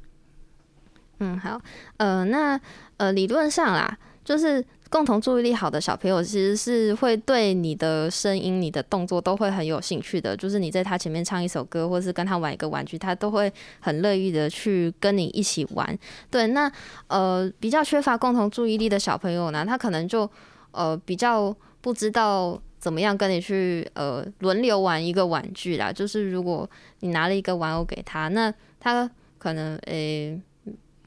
[1.18, 1.60] 嗯，好。
[1.96, 2.60] 呃，那
[2.98, 4.64] 呃，理论上啦，就是。
[4.90, 10.36] 共同注意力好的小朋友，其实是会对你的声音、你的动作都会很有兴趣的。
[10.36, 15.98] 就是你在他前面唱一首歌，或是跟他玩一个玩具，他都会很乐意的去跟你一起玩。
[16.30, 16.70] 对，那
[17.08, 20.28] 呃比较缺乏共同注意力的小朋友呢，他可能就
[20.70, 25.92] 呃比较不知道怎么样跟你去呃轮流玩一个玩具啦。
[25.92, 26.68] 就是如果
[27.00, 30.40] 你拿了一个玩偶给他，那他可能诶、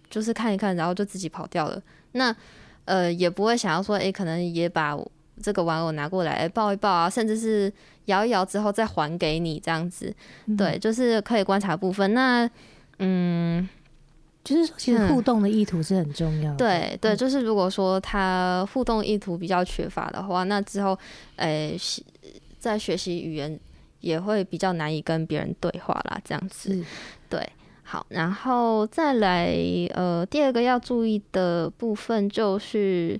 [0.09, 1.81] 就是看一看，然后就自己跑掉了。
[2.13, 2.35] 那
[2.91, 4.97] 呃，也不会想要说，诶、欸，可能也把
[5.41, 7.71] 这个玩偶拿过来，欸、抱一抱啊，甚至是
[8.07, 10.13] 摇一摇之后再还给你这样子。
[10.47, 12.13] 嗯、对，就是可以观察部分。
[12.13, 12.49] 那，
[12.99, 13.65] 嗯，
[14.43, 16.57] 就是说其实互动的意图是很重要的。
[16.57, 20.91] 对、嗯、对，就是如果说他互动意图比较缺乏的话，那之后，
[21.37, 22.03] 诶、欸，
[22.59, 23.57] 在学习语言
[24.01, 26.83] 也会比较难以跟别人对话啦，这样子。
[27.29, 27.49] 对。
[27.91, 29.53] 好，然后再来，
[29.95, 33.19] 呃，第二个要注意的部分就是，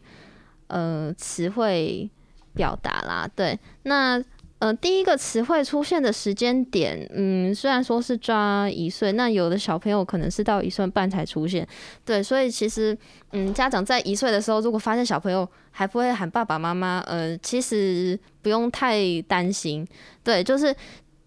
[0.67, 2.09] 呃，词汇
[2.53, 3.29] 表达啦。
[3.35, 4.23] 对，那
[4.59, 11.67] 呃，第一个词汇出现的时间点，嗯，虽然说是抓一岁，那有的小朋友可能是到一岁半才出现。
[12.05, 12.97] 对，所以其实，
[13.33, 19.85] 嗯，家长在一岁的时候，如果发现小朋友还不会喊爸爸妈妈，呃，其实不用太担心。
[20.23, 20.73] 对，就是。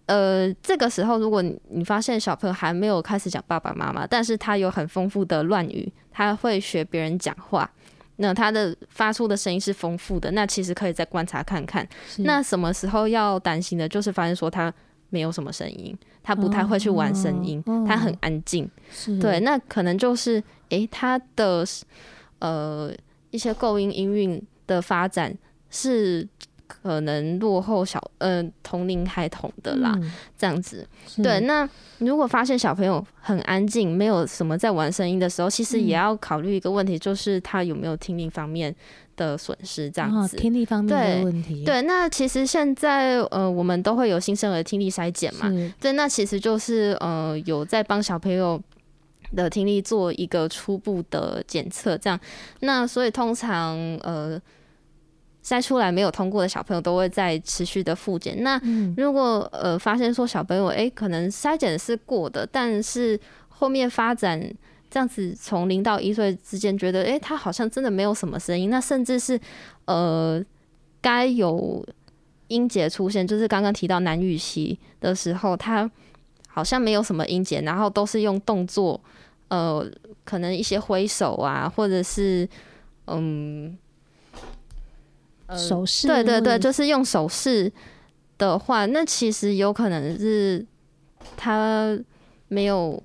[0.06, 7.70] 呃，这个时候，如果你发现小朋友还没有开始讲爸爸妈妈，但是他有很丰富的乱语，他会学别人讲话，
[8.16, 11.88] 那他的发出的声音是丰富的，那其实可以再观察看看。
[12.18, 14.70] 那什么时候要担心的，就是发现说他
[15.08, 18.70] 没有什么声音，他不太会去玩声音，他很安静。
[19.18, 21.64] 对，那可能就是诶，他的
[22.40, 22.92] 呃
[23.30, 25.34] 一些构音音韵的发展
[25.70, 26.28] 是。
[26.82, 30.86] 可能落后小呃同龄孩童的啦，嗯、这样子。
[31.22, 31.68] 对，那
[31.98, 38.74] 如果发现小朋友很安静，没有什么在玩声音的时候，其实也要考虑一个问题，就是他有没有听力方面
[39.16, 40.36] 的损失，这样子。
[40.36, 41.64] 哦、听力方面的问题。
[41.64, 45.50] 对，对，那其实现在呃，我们都会有新生儿听力筛检嘛。
[45.80, 48.60] 对，那其实就是呃，有在帮小朋友
[49.34, 52.18] 的听力做一个初步的检测，这样。
[52.60, 54.40] 那所以通常呃。
[55.44, 58.42] 筛出来没有通过的小朋友都会在持续的复检。
[58.42, 58.58] 那
[58.96, 64.40] 如果呃发现说小朋友诶、欸、可能筛检是过的，但是后面发展
[64.90, 69.38] 这样子从零到一岁之间觉得诶、欸、他好像真的没有什么声音，那甚至是
[69.84, 70.42] 呃
[71.02, 71.86] 该有
[72.48, 75.90] 音节出现，就是刚刚提到南语期的时候，他
[76.48, 78.98] 好像没有什么音节，然后都是用动作，
[79.48, 79.86] 呃
[80.24, 82.48] 可能一些挥手啊，或者是
[83.08, 83.76] 嗯。
[85.56, 87.70] 手势，对对对，就是用手势
[88.38, 90.64] 的话，那其实有可能是
[91.36, 91.98] 他
[92.48, 93.02] 没有，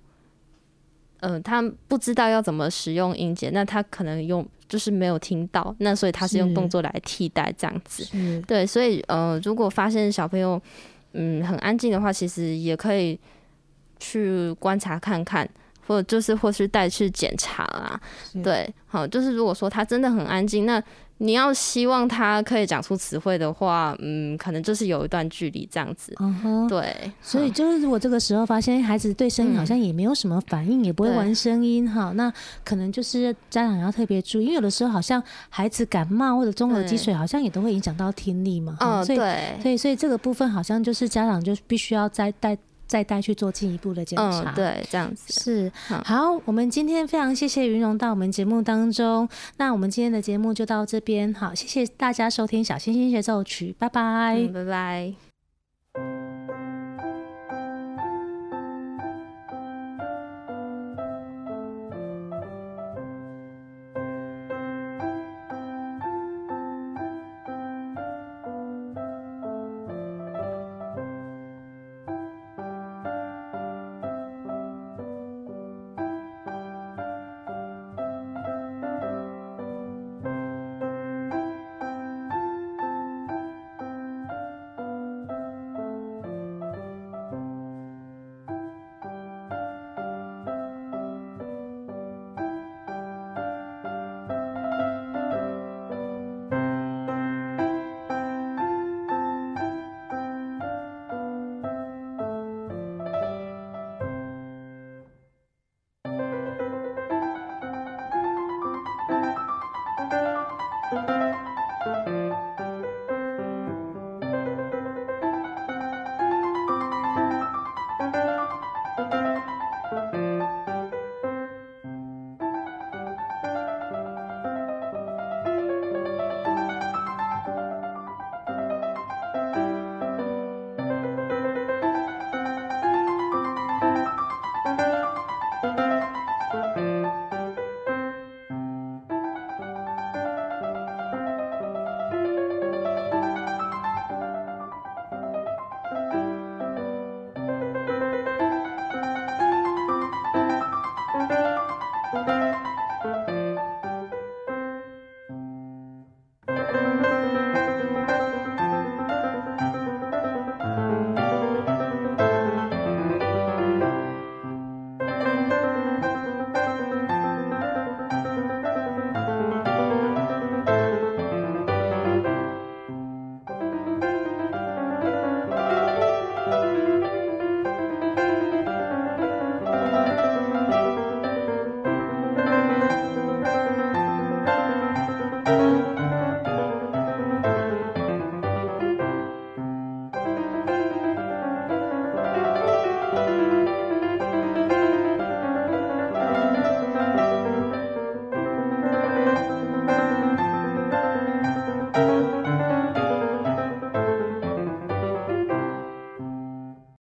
[1.20, 8.08] 嗯、呃，他不知道要怎么使用音节，那他可能用就是没有听到，那所以他是用动作来替代这样子。
[8.48, 10.62] 对，所以呃，如果发现小朋友
[11.14, 13.20] 嗯很安静的话，其实也可以
[14.00, 15.50] 去观察看看，
[15.90, 18.00] 或者就是或是带去检查啊。
[18.44, 20.82] 对，好，就是如果说他真的很安静，那
[21.18, 26.14] 你要希望他可以讲出词汇的话，嗯，可能就是有一段距离这样子。
[26.20, 27.12] 嗯哼，对。
[27.22, 32.32] 所以就是如果这个时候发现孩子对声音好像也没有什么反应，嗯、也不会玩声音哈，那
[32.64, 38.78] 可能就是家长要特别注意，因为有的时候好像孩子感冒或者中耳积水，好像也都会影响到听力嘛。
[38.80, 39.58] 嗯，对。
[39.62, 42.58] 所以所以这个部分好像就是家长就必须要再带。
[42.90, 44.52] 再带去做进一步的检查。
[44.52, 45.72] 嗯，对，这样子是
[46.04, 46.42] 好。
[46.44, 51.34] 我们今天非常谢谢云荣到我们节目当中，那我们今天的节目就到这边。
[51.34, 55.28] 好，谢谢大家收听《小星星协奏曲》，拜拜，嗯，拜拜。